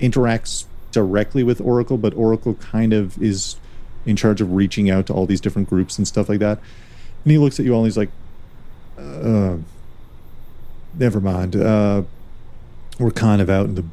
[0.00, 3.56] interacts directly with Oracle, but Oracle kind of is
[4.04, 6.58] in charge of reaching out to all these different groups and stuff like that.
[7.24, 8.10] And he looks at you all and he's like,
[9.02, 9.56] uh,
[10.94, 11.56] never mind.
[11.56, 12.02] Uh,
[12.98, 13.84] we're kind of out in the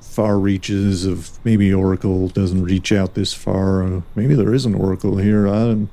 [0.00, 3.82] far reaches of maybe Oracle doesn't reach out this far.
[3.82, 5.46] Uh, maybe there is an Oracle here.
[5.46, 5.88] I don't,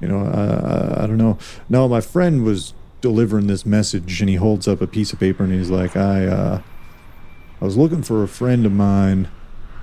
[0.00, 1.38] you know, I, I, I don't know.
[1.68, 5.42] No, my friend was delivering this message and he holds up a piece of paper
[5.42, 6.62] and he's like, I, uh,
[7.60, 9.28] I was looking for a friend of mine.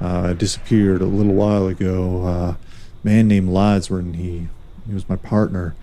[0.02, 2.26] Uh, disappeared a little while ago.
[2.26, 2.56] Uh,
[3.04, 4.16] man named Lidsworth.
[4.16, 4.48] He
[4.88, 5.76] he was my partner.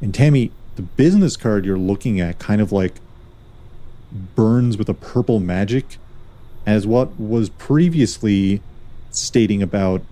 [0.00, 2.94] And Tammy, the business card you're looking at kind of like
[4.34, 5.98] burns with a purple magic,
[6.64, 8.62] as what was previously
[9.10, 10.02] stating about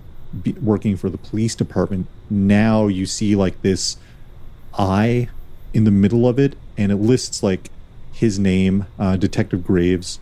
[0.61, 2.07] working for the police department.
[2.29, 3.97] Now you see like this
[4.79, 5.29] eye
[5.73, 7.71] in the middle of it, and it lists like
[8.13, 10.19] his name, uh, Detective Graves,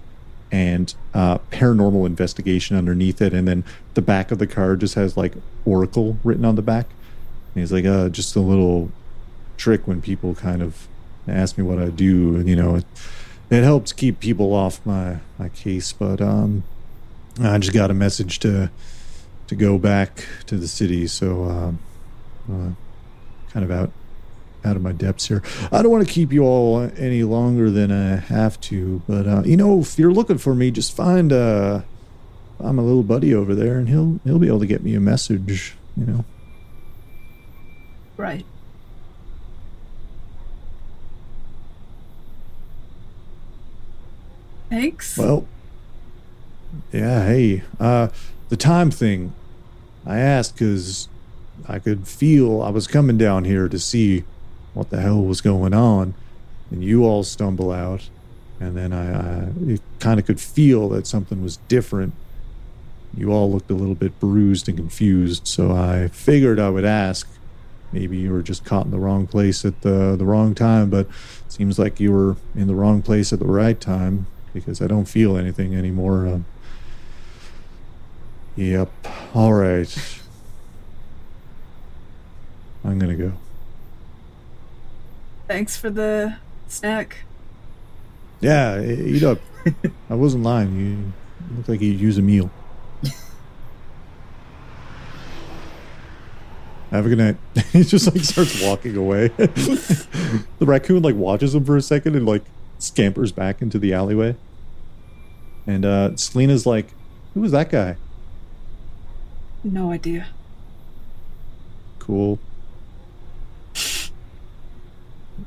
[0.51, 3.65] and uh, paranormal investigation underneath it, and then
[3.95, 6.87] the back of the card just has like Oracle written on the back.
[7.55, 8.91] And he's like, uh, just a little
[9.63, 10.89] trick when people kind of
[11.29, 12.85] ask me what I do, and you know, it,
[13.49, 15.93] it helps keep people off my my case.
[15.93, 16.65] But um,
[17.41, 18.71] I just got a message to
[19.47, 21.79] to go back to the city, so um,
[22.51, 23.93] uh, kind of out
[24.65, 25.43] out of my depths here.
[25.71, 29.43] I don't want to keep you all any longer than I have to, but uh,
[29.45, 31.83] you know, if you're looking for me, just find uh,
[32.59, 35.01] I'm a little buddy over there, and he'll he'll be able to get me a
[35.01, 35.77] message.
[35.97, 36.25] You know.
[38.17, 38.45] Right.
[44.73, 45.19] Thanks.
[45.19, 45.47] Well,
[46.93, 47.27] yeah.
[47.27, 48.09] Hey, uh,
[48.49, 49.35] the time thing.
[50.07, 51.11] I asked because
[51.69, 54.25] I could feel I was coming down here to see
[54.73, 56.15] what the hell was going on,
[56.71, 58.09] and you all stumble out,
[58.61, 62.15] and then I, I kind of could feel that something was different.
[63.15, 67.29] You all looked a little bit bruised and confused, so I figured I would ask.
[67.93, 71.09] Maybe you were just caught in the wrong place at the the wrong time, but
[71.09, 74.87] it seems like you were in the wrong place at the right time because I
[74.87, 76.27] don't feel anything anymore.
[76.27, 76.45] Um,
[78.57, 78.91] yep.
[79.35, 80.21] All right.
[82.85, 83.33] I'm gonna go.
[85.47, 86.37] Thanks for the
[86.69, 87.19] snack.
[88.41, 89.39] Yeah, eat up.
[90.11, 90.75] I wasn't lying.
[90.77, 91.13] You
[91.57, 92.51] look like you use a meal.
[96.91, 97.37] Have a good night.
[97.73, 99.29] he just like starts walking away.
[99.29, 102.43] the raccoon like watches him for a second and like
[102.83, 104.37] scampers back into the alleyway.
[105.67, 106.89] And uh Selena's like,
[107.35, 107.97] "Who was that guy?"
[109.65, 110.29] No idea.
[112.01, 112.39] Cool.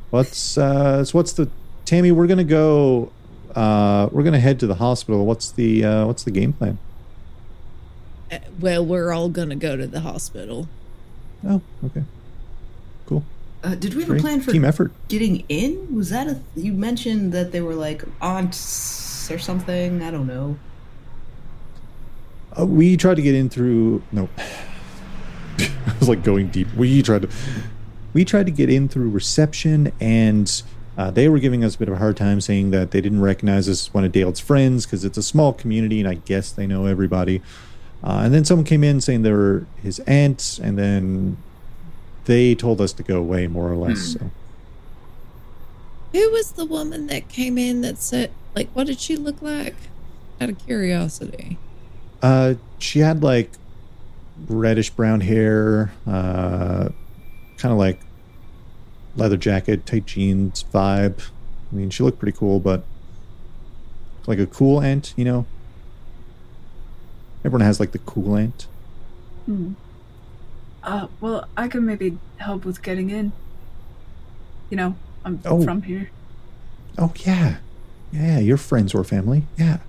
[0.10, 1.50] What's uh so what's the
[1.84, 3.12] Tammy, we're gonna go
[3.56, 5.26] uh we're gonna head to the hospital.
[5.26, 6.78] What's the uh what's the game plan?
[8.32, 10.70] Uh, Well, we're all gonna go to the hospital.
[11.46, 12.04] Oh, okay.
[13.66, 14.92] Uh, did we have a plan for team effort.
[15.08, 15.96] getting in?
[15.96, 16.40] Was that a?
[16.56, 20.04] You mentioned that they were like aunts or something.
[20.04, 20.58] I don't know.
[22.58, 24.30] Uh, we tried to get in through no.
[25.58, 26.72] I was like going deep.
[26.76, 27.30] We tried to
[28.14, 30.62] we tried to get in through reception and
[30.98, 33.20] Uh, they were giving us a bit of a hard time, saying that they didn't
[33.20, 36.54] recognize us as one of Dale's friends because it's a small community, and I guess
[36.54, 37.42] they know everybody.
[38.02, 41.36] Uh, and then someone came in saying they were his aunts, and then
[42.26, 44.14] they told us to go away, more or less.
[44.14, 44.32] So
[46.12, 49.76] Who was the woman that came in that said, like, what did she look like?
[50.40, 51.58] Out of curiosity.
[52.22, 53.52] Uh, she had like
[54.48, 56.90] reddish brown hair, uh,
[57.58, 58.02] kind of like
[59.16, 61.30] leather jacket, tight jeans vibe.
[61.72, 62.84] I mean, she looked pretty cool, but
[64.28, 65.46] like a cool aunt, you know.
[67.44, 68.68] Everyone has like the cool aunt.
[69.46, 69.74] Hmm.
[70.86, 73.32] Uh, well, I could maybe help with getting in.
[74.70, 74.96] You know,
[75.26, 75.64] I'm Oh.
[75.64, 76.12] from here.
[76.98, 77.58] Oh yeah,
[78.14, 79.80] yeah, your friends or family, yeah.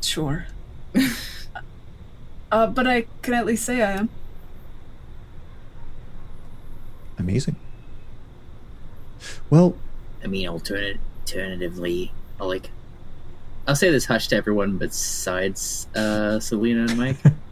[0.00, 0.46] Sure.
[2.52, 4.08] uh, but I can at least say I am.
[7.18, 7.56] Amazing.
[9.50, 9.76] Well,
[10.22, 12.70] I mean, alternate, alternatively, I'll like,
[13.66, 17.16] I'll say this hush to everyone besides uh, Selena and Mike.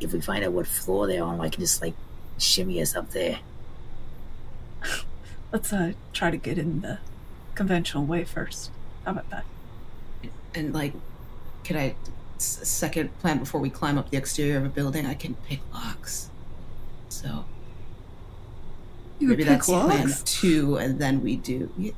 [0.00, 1.94] if we find out what floor they're on, I can just like
[2.38, 3.40] shimmy us up there.
[5.52, 6.98] Let's uh try to get in the
[7.54, 8.70] conventional way first.
[9.04, 9.44] How about that?
[10.54, 10.94] And like,
[11.64, 11.94] can I
[12.36, 15.06] s- second plan before we climb up the exterior of a building?
[15.06, 16.30] I can pick locks.
[17.08, 17.44] So
[19.18, 21.70] You maybe could pick that's plan two, and then we do.
[21.76, 21.94] You,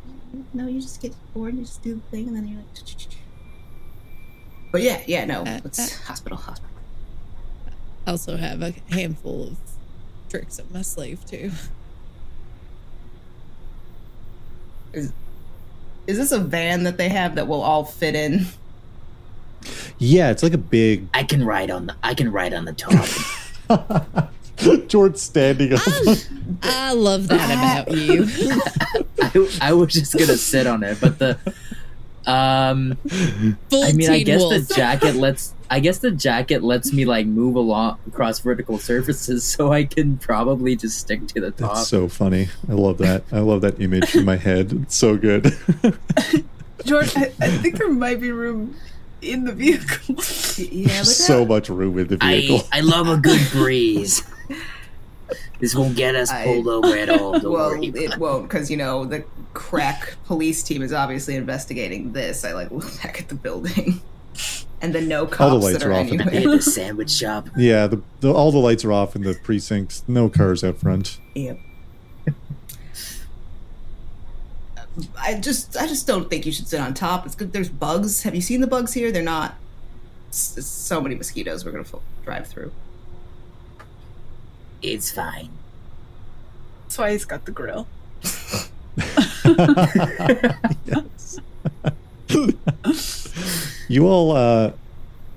[0.54, 2.66] no, you just get bored, you just do the thing, and then you're like.
[4.72, 6.06] But yeah, yeah, no, Uh, it's uh.
[6.06, 6.70] hospital, hospital.
[8.06, 9.56] I also have a handful of
[10.28, 11.52] tricks up my sleeve, too.
[14.92, 15.12] Is
[16.06, 18.46] this a van that they have that will all fit in?
[19.98, 22.72] yeah, it's like a big I can ride on the, I can ride on the
[22.72, 22.92] top.
[24.58, 25.80] Jort standing up.
[26.62, 28.26] I love that about you.
[29.60, 31.38] I, I was just gonna sit on it, but the,
[32.26, 32.96] um,
[33.70, 34.68] Full I mean, I guess Wolf.
[34.68, 35.54] the jacket lets.
[35.72, 40.18] I guess the jacket lets me like move along across vertical surfaces, so I can
[40.18, 41.76] probably just stick to the top.
[41.76, 42.50] That's so funny.
[42.68, 43.24] I love that.
[43.32, 44.70] I love that image in my head.
[44.82, 45.44] It's so good.
[46.84, 48.76] Jort, I, I think there might be room
[49.22, 50.16] in the vehicle.
[50.62, 52.68] Yeah, look so at much room in the vehicle.
[52.70, 54.22] I I love a good breeze.
[55.58, 57.38] this won't get us I- pulled over at all.
[57.40, 57.88] Don't well, worry.
[57.88, 59.24] about it won't because you know the
[59.54, 62.44] crack police team is obviously investigating this.
[62.44, 64.02] I like look back at the building,
[64.82, 67.10] and the no cops All the lights that are are off in the the sandwich
[67.10, 67.48] shop.
[67.56, 70.04] yeah, the, the all the lights are off in the precincts.
[70.06, 71.18] No cars out front.
[71.34, 71.58] Yep.
[75.18, 77.24] I just, I just don't think you should sit on top.
[77.24, 77.54] It's good.
[77.54, 78.24] There's bugs.
[78.24, 79.10] Have you seen the bugs here?
[79.10, 79.54] They're not.
[80.28, 81.64] s- s- so many mosquitoes.
[81.64, 81.94] We're gonna f-
[82.24, 82.72] drive through.
[84.82, 85.48] It's fine.
[86.82, 87.86] That's why he's got the grill.
[90.84, 91.40] yes.
[93.88, 94.72] You all uh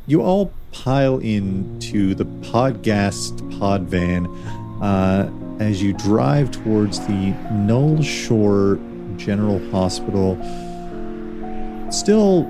[0.08, 4.28] you all pile into the podcast pod van
[4.82, 8.80] uh as you drive towards the Null Shore
[9.18, 10.36] General Hospital.
[11.92, 12.46] Still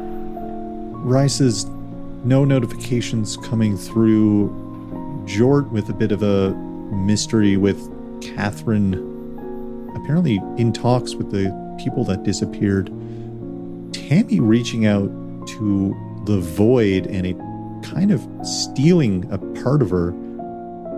[1.03, 1.65] Risa's
[2.23, 4.49] no notifications coming through.
[5.25, 6.51] Jort with a bit of a
[6.93, 7.89] mystery with
[8.21, 8.93] Catherine
[9.95, 11.49] apparently in talks with the
[11.83, 12.87] people that disappeared.
[13.91, 15.09] Tammy reaching out
[15.47, 15.95] to
[16.25, 17.37] the void and it
[17.83, 20.09] kind of stealing a part of her,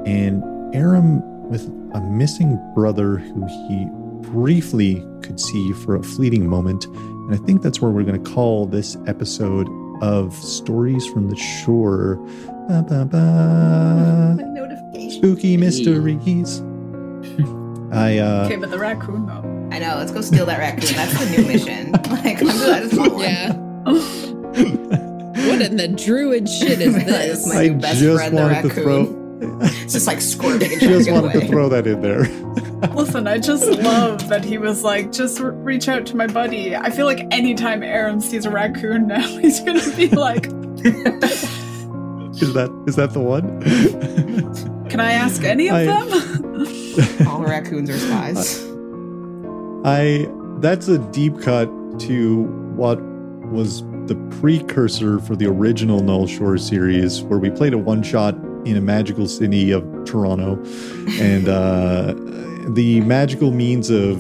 [0.06, 0.44] and
[0.76, 3.88] Aram with a missing brother who he
[4.30, 6.86] briefly could see for a fleeting moment.
[6.86, 9.68] And I think that's where we're going to call this episode
[10.02, 12.16] of Stories from the Shore.
[12.68, 14.36] Ba, ba, ba.
[14.44, 15.12] notification.
[15.12, 16.60] Spooky mysteries.
[17.92, 19.44] I uh Okay, but the raccoon though.
[19.72, 19.96] I know.
[19.98, 20.94] Let's go steal that raccoon.
[20.96, 21.94] That's the new mission.
[22.10, 22.84] Like, let's do that.
[22.84, 23.24] Just want one.
[23.24, 24.24] Yeah.
[24.58, 27.48] What in the druid shit is this?
[27.48, 28.84] my I best just friend, the wanted to raccoon.
[28.84, 31.46] throw It's just like squirming and trying just wanted away.
[31.46, 32.24] to throw that in there.
[32.96, 36.76] Listen, I just love that he was like, just r- reach out to my buddy.
[36.76, 40.54] I feel like anytime Aram sees a raccoon now, he's gonna be like, Is
[42.54, 43.62] that is that the one?
[44.90, 47.28] can I ask any of I- them?
[47.28, 48.64] All raccoons are spies.
[49.86, 50.28] I
[50.60, 51.68] that's a deep cut
[52.02, 52.44] to
[52.76, 53.00] what
[53.52, 58.36] was the precursor for the original Null Shore series, where we played a one shot
[58.66, 60.62] in a magical city of Toronto,
[61.20, 62.14] and uh,
[62.74, 64.18] the magical means of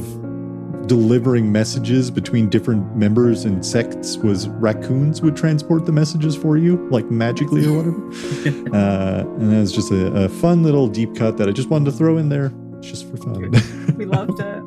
[0.87, 6.87] delivering messages between different members and sects was raccoons would transport the messages for you,
[6.89, 8.07] like magically or whatever.
[8.75, 11.91] uh, and that was just a, a fun little deep cut that I just wanted
[11.91, 13.51] to throw in there, just for fun.
[13.97, 14.63] we loved it.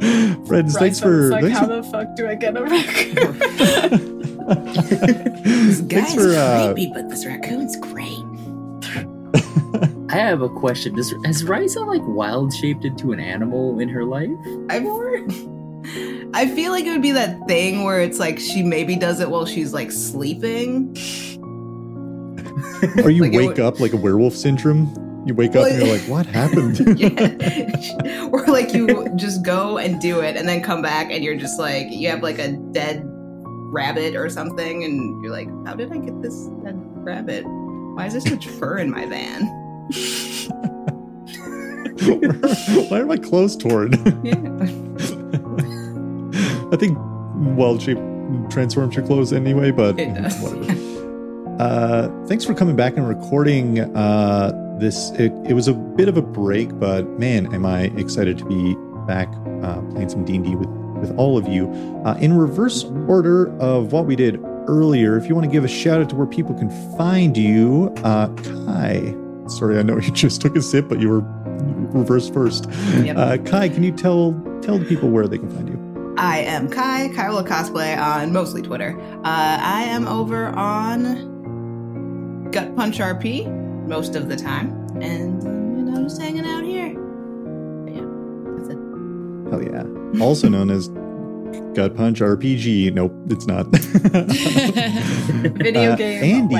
[0.46, 1.28] Friends, thanks Risa for.
[1.30, 4.10] like, thanks how for- the fuck do I get a raccoon?
[4.50, 6.34] This thanks guy's for.
[6.34, 8.08] Uh, creepy, but this raccoon's great.
[10.10, 10.96] I have a question.
[10.96, 14.28] Does, has Risa like wild shaped into an animal in her life?
[14.68, 14.84] I've
[16.34, 19.30] I feel like it would be that thing where it's like she maybe does it
[19.30, 20.96] while she's like sleeping.
[23.04, 24.92] or you Like, wake would- up like a werewolf syndrome.
[25.26, 26.78] You wake up and you're like, what happened?
[26.98, 28.28] yeah.
[28.32, 31.58] or like you just go and do it and then come back and you're just
[31.58, 33.02] like you have like a dead
[33.72, 37.44] rabbit or something and you're like, how did I get this dead rabbit?
[37.46, 39.46] Why is there so much fur in my van?
[42.88, 43.92] Why are my clothes torn?
[44.24, 44.36] Yeah.
[46.72, 46.96] I think
[47.58, 47.98] wild shape
[48.48, 50.40] transforms your clothes anyway, but It does.
[50.40, 50.86] whatever.
[51.62, 55.10] Uh, thanks for coming back and recording uh, this.
[55.12, 58.74] It, it was a bit of a break, but man, am I excited to be
[59.06, 59.28] back
[59.62, 60.68] uh, playing some D&D with,
[61.00, 61.68] with all of you.
[62.04, 65.68] Uh, in reverse order of what we did earlier, if you want to give a
[65.68, 69.14] shout out to where people can find you, uh, Kai.
[69.48, 71.22] Sorry, I know you just took a sip, but you were
[71.92, 72.66] reverse first.
[73.02, 73.16] Yep.
[73.16, 74.32] Uh, Kai, can you tell
[74.62, 76.14] tell the people where they can find you?
[76.16, 79.00] I am Kai, Kyla Cosplay on mostly Twitter.
[79.00, 81.30] Uh, I am over on
[82.50, 83.59] Gut Punch RP
[83.90, 84.70] most of the time.
[85.02, 86.94] And, you know, just hanging out here.
[86.94, 88.06] But yeah,
[88.56, 88.78] that's it.
[89.50, 90.22] Hell yeah.
[90.24, 90.88] Also known as
[91.74, 92.94] Gut Punch RPG.
[92.94, 93.66] Nope, it's not.
[95.58, 96.56] Video Uh, game Andy.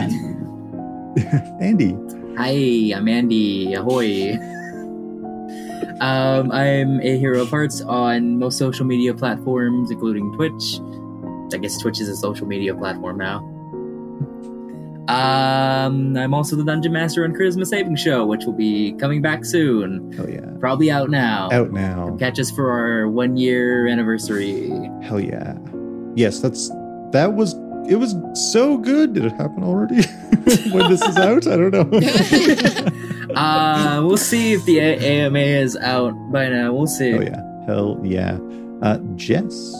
[1.65, 1.97] Andy.
[2.37, 3.75] Hi, I'm Andy.
[3.75, 4.37] Ahoy.
[6.01, 10.81] Um, I'm a hero of hearts on most social media platforms, including Twitch.
[11.53, 13.41] I guess Twitch is a social media platform now.
[15.11, 19.45] Um, I'm also the Dungeon Master on Charisma Saving Show, which will be coming back
[19.45, 20.13] soon.
[20.13, 20.47] Hell yeah.
[20.61, 21.49] Probably out now.
[21.51, 22.17] Out now.
[22.19, 24.69] Catch us for our one year anniversary.
[25.03, 25.57] Hell yeah.
[26.15, 26.69] Yes, that's
[27.13, 27.55] that was
[27.89, 28.15] it was
[28.53, 29.15] so good.
[29.15, 30.03] Did it happen already?
[30.71, 31.47] when this is out?
[31.47, 33.35] I don't know.
[33.35, 36.73] uh, we'll see if the A- AMA is out by now.
[36.73, 37.15] We'll see.
[37.15, 37.43] Oh yeah.
[37.67, 38.39] Hell yeah.
[38.83, 39.75] Uh Jess.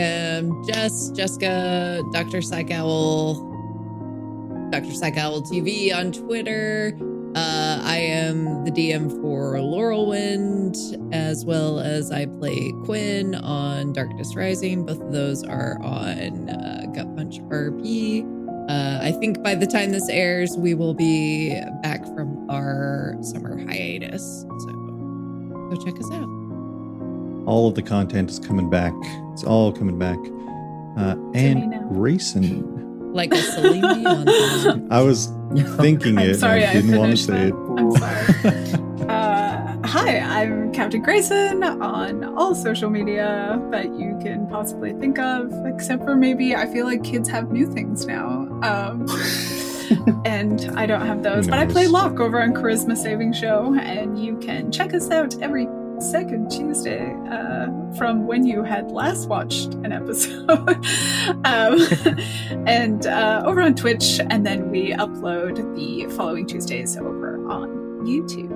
[0.00, 2.42] Am Jess, Jessica, Dr.
[2.42, 3.34] Psych Owl,
[4.70, 4.92] Dr.
[4.92, 6.96] Psych Owl TV on Twitter.
[7.36, 14.34] Uh, I am the DM for Laurelwind, as well as I play Quinn on Darkness
[14.34, 14.84] Rising.
[14.84, 18.26] Both of those are on uh, Gut Punch RP.
[18.68, 23.58] Uh, I think by the time this airs, we will be back from our summer
[23.58, 24.42] hiatus.
[24.42, 24.72] So
[25.70, 26.39] go check us out.
[27.46, 28.92] All of the content is coming back.
[29.32, 30.18] It's all coming back.
[30.98, 31.82] Uh and now.
[31.92, 33.12] Grayson.
[33.12, 34.88] like a Celine Dion.
[34.90, 35.26] I was
[35.78, 36.34] thinking I'm it.
[36.38, 37.54] sorry, I I didn't want to finished say that.
[37.54, 38.40] it.
[38.44, 38.86] I'm sorry.
[39.08, 45.52] Uh, hi, I'm Captain Grayson on all social media that you can possibly think of,
[45.66, 48.46] except for maybe I feel like kids have new things now.
[48.62, 49.06] Um,
[50.24, 51.92] and I don't have those, but I play knows?
[51.92, 55.66] Locke over on Charisma Saving Show, and you can check us out every
[56.00, 60.50] second Tuesday uh, from when you had last watched an episode.
[61.44, 61.78] um,
[62.66, 67.68] and uh, over on Twitch, and then we upload the following Tuesdays over on
[68.06, 68.50] YouTube.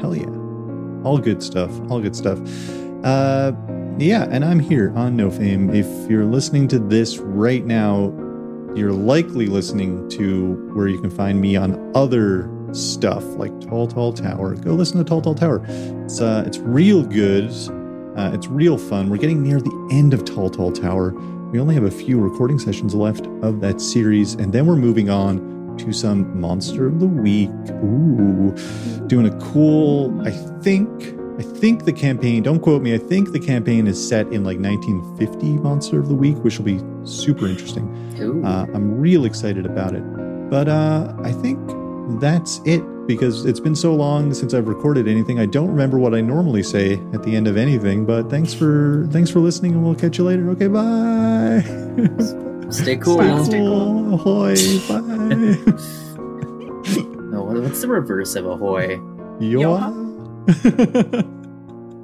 [0.00, 1.04] Hell yeah.
[1.04, 1.70] All good stuff.
[1.90, 2.38] All good stuff.
[3.04, 3.52] Uh
[3.98, 5.70] yeah, and I'm here on No Fame.
[5.74, 8.12] If you're listening to this right now,
[8.76, 14.12] you're likely listening to where you can find me on other stuff like Tall Tall
[14.12, 14.54] Tower.
[14.54, 15.64] Go listen to Tall Tall Tower.
[16.04, 17.50] It's uh it's real good.
[18.16, 19.10] Uh, it's real fun.
[19.10, 21.12] We're getting near the end of Tall Tall Tower.
[21.52, 25.08] We only have a few recording sessions left of that series, and then we're moving
[25.08, 27.50] on to some Monster of the Week.
[27.84, 28.54] Ooh,
[29.06, 30.20] doing a cool.
[30.26, 30.30] I
[30.62, 31.14] think.
[31.38, 32.42] I think the campaign.
[32.42, 32.94] Don't quote me.
[32.94, 36.64] I think the campaign is set in like 1950 Monster of the Week, which will
[36.64, 37.86] be super interesting.
[38.44, 40.02] Uh, I'm real excited about it.
[40.50, 41.60] But uh, I think
[42.20, 45.38] that's it because it's been so long since I've recorded anything.
[45.38, 48.04] I don't remember what I normally say at the end of anything.
[48.04, 50.48] But thanks for thanks for listening, and we'll catch you later.
[50.50, 51.62] Okay, bye.
[52.70, 53.18] Stay cool.
[53.18, 53.42] Wow.
[53.44, 54.14] Stay cool.
[54.14, 54.54] Ahoy!
[54.88, 55.74] Bye.
[57.28, 58.96] No, what's the reverse of ahoy?
[59.38, 59.92] Yoa.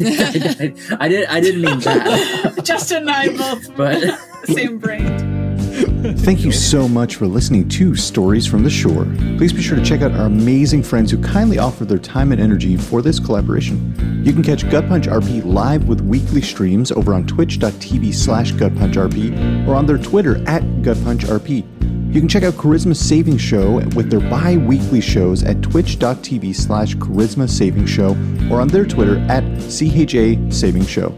[0.03, 1.27] I, I did.
[1.29, 2.61] I didn't mean that.
[2.63, 5.44] Justin and I both But same brain.
[5.75, 9.05] Thank you so much for listening to Stories from the Shore.
[9.37, 12.41] Please be sure to check out our amazing friends who kindly offer their time and
[12.41, 14.23] energy for this collaboration.
[14.25, 19.67] You can catch Gut Punch RP live with weekly streams over on twitch.tv slash gutpunchrp
[19.67, 22.15] or on their Twitter at gutpunchrp.
[22.15, 27.51] You can check out Charisma Saving Show with their bi-weekly shows at twitch.tv slash charisma
[27.51, 28.11] saving show
[28.49, 31.13] or on their Twitter at CHA Saving Show.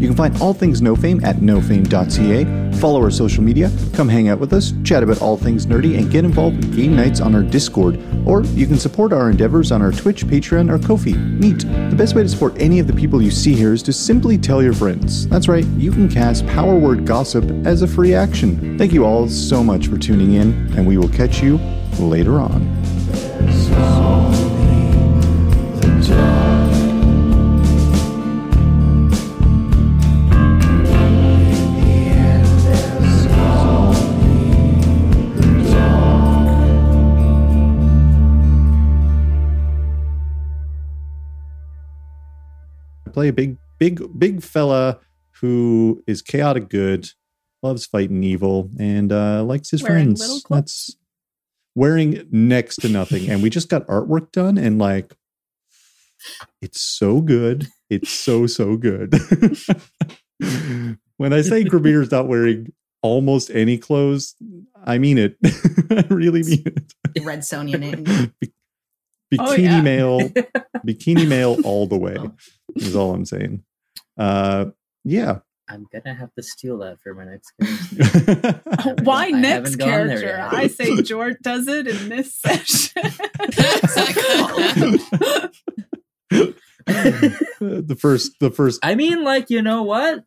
[0.00, 2.78] You can find all things No Fame at nofame.ca.
[2.78, 6.10] Follow our social media, come hang out with us, chat about all things nerdy, and
[6.10, 8.00] get involved with game nights on our Discord.
[8.26, 11.12] Or you can support our endeavors on our Twitch, Patreon, or Ko-fi.
[11.12, 11.58] Neat.
[11.90, 14.38] The best way to support any of the people you see here is to simply
[14.38, 15.28] tell your friends.
[15.28, 18.78] That's right, you can cast Power Word Gossip as a free action.
[18.78, 21.58] Thank you all so much for tuning in, and we will catch you
[21.98, 24.09] later on.
[43.20, 44.98] Play a big, big, big fella
[45.42, 47.10] who is chaotic good,
[47.62, 50.20] loves fighting evil, and uh, likes his Wearing friends.
[50.22, 50.58] little clothes?
[50.60, 50.96] That's
[51.74, 53.28] wearing next to nothing.
[53.28, 55.12] and we just got artwork done, and like,
[56.62, 57.66] it's so good.
[57.90, 59.12] It's so so good.
[61.18, 62.72] when I say Gramir's not wearing
[63.02, 64.34] almost any clothes,
[64.82, 65.36] I mean it.
[65.90, 66.94] I really mean it.
[67.22, 68.32] Red Sonja name.
[69.32, 69.80] Bikini Oh, yeah.
[69.80, 70.20] male,
[70.86, 72.16] bikini male all the way
[72.76, 73.64] is all I'm saying.
[74.18, 74.66] Uh,
[75.04, 75.38] yeah.
[75.68, 79.02] I'm gonna have to steal that for my next character.
[79.04, 80.56] Why I next haven't gone there character?
[80.56, 83.02] I say Jort does it in this session.
[87.60, 90.24] the first, the first, I mean, like, you know what?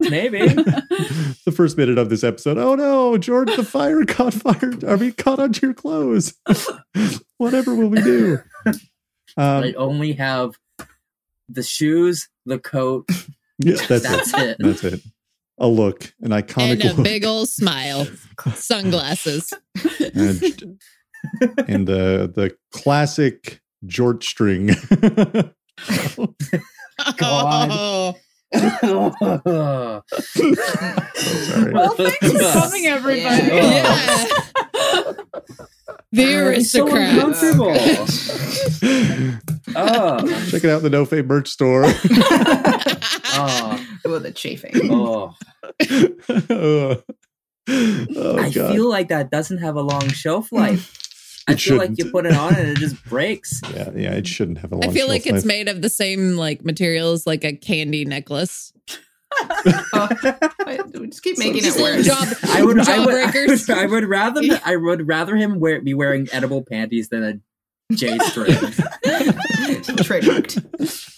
[0.00, 0.38] Maybe.
[0.48, 2.56] the first minute of this episode.
[2.56, 4.72] Oh no, Jort, the fire caught fire.
[4.88, 6.32] I mean, caught onto your clothes.
[7.36, 8.38] Whatever will we do?
[9.36, 10.54] Um, I only have
[11.50, 13.08] the shoes, the coat.
[13.58, 14.40] yeah, that's, That's it.
[14.50, 14.56] it.
[14.60, 15.00] That's it.
[15.58, 17.04] A look, an iconic and a look.
[17.04, 18.06] big old smile,
[18.54, 19.52] sunglasses.
[20.14, 20.42] and,
[21.68, 24.70] and the the classic Jort string.
[26.98, 28.14] Oh, oh,
[28.54, 30.02] sorry.
[31.72, 33.46] well, thanks for coming, everybody.
[33.46, 34.26] yeah.
[36.12, 36.24] The
[36.56, 37.42] It's so aristocrats.
[37.44, 37.72] uncomfortable.
[39.76, 40.18] Oh,
[40.50, 41.84] Check it out the No Fame merch store.
[41.86, 41.92] oh,
[44.04, 44.72] Oh, the chafing.
[44.90, 45.36] oh.
[46.50, 47.02] oh,
[47.68, 48.74] oh, I God.
[48.74, 50.99] feel like that doesn't have a long shelf life.
[51.50, 53.60] I It feel like you put it on and it just breaks.
[53.74, 55.88] yeah, yeah, it shouldn't have a long I feel like shelf it's made of the
[55.90, 58.72] same like materials like a candy necklace.
[61.10, 62.06] Just keep making Just it little worse.
[62.06, 65.80] job, I would, I would, I would, I would rather, I would rather him wear,
[65.80, 68.54] be wearing edible panties than a J string.
[70.02, 71.14] Trademarked.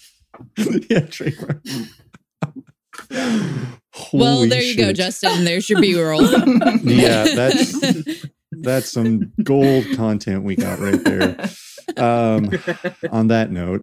[0.90, 1.62] yeah, trademark.
[4.12, 4.92] well, Holy there you go.
[4.92, 5.44] Justin.
[5.44, 6.22] There's your B roll.
[6.82, 7.72] Yeah, that's
[8.64, 11.48] that's some gold content we got right there.
[11.96, 12.48] Um,
[13.10, 13.82] on that note,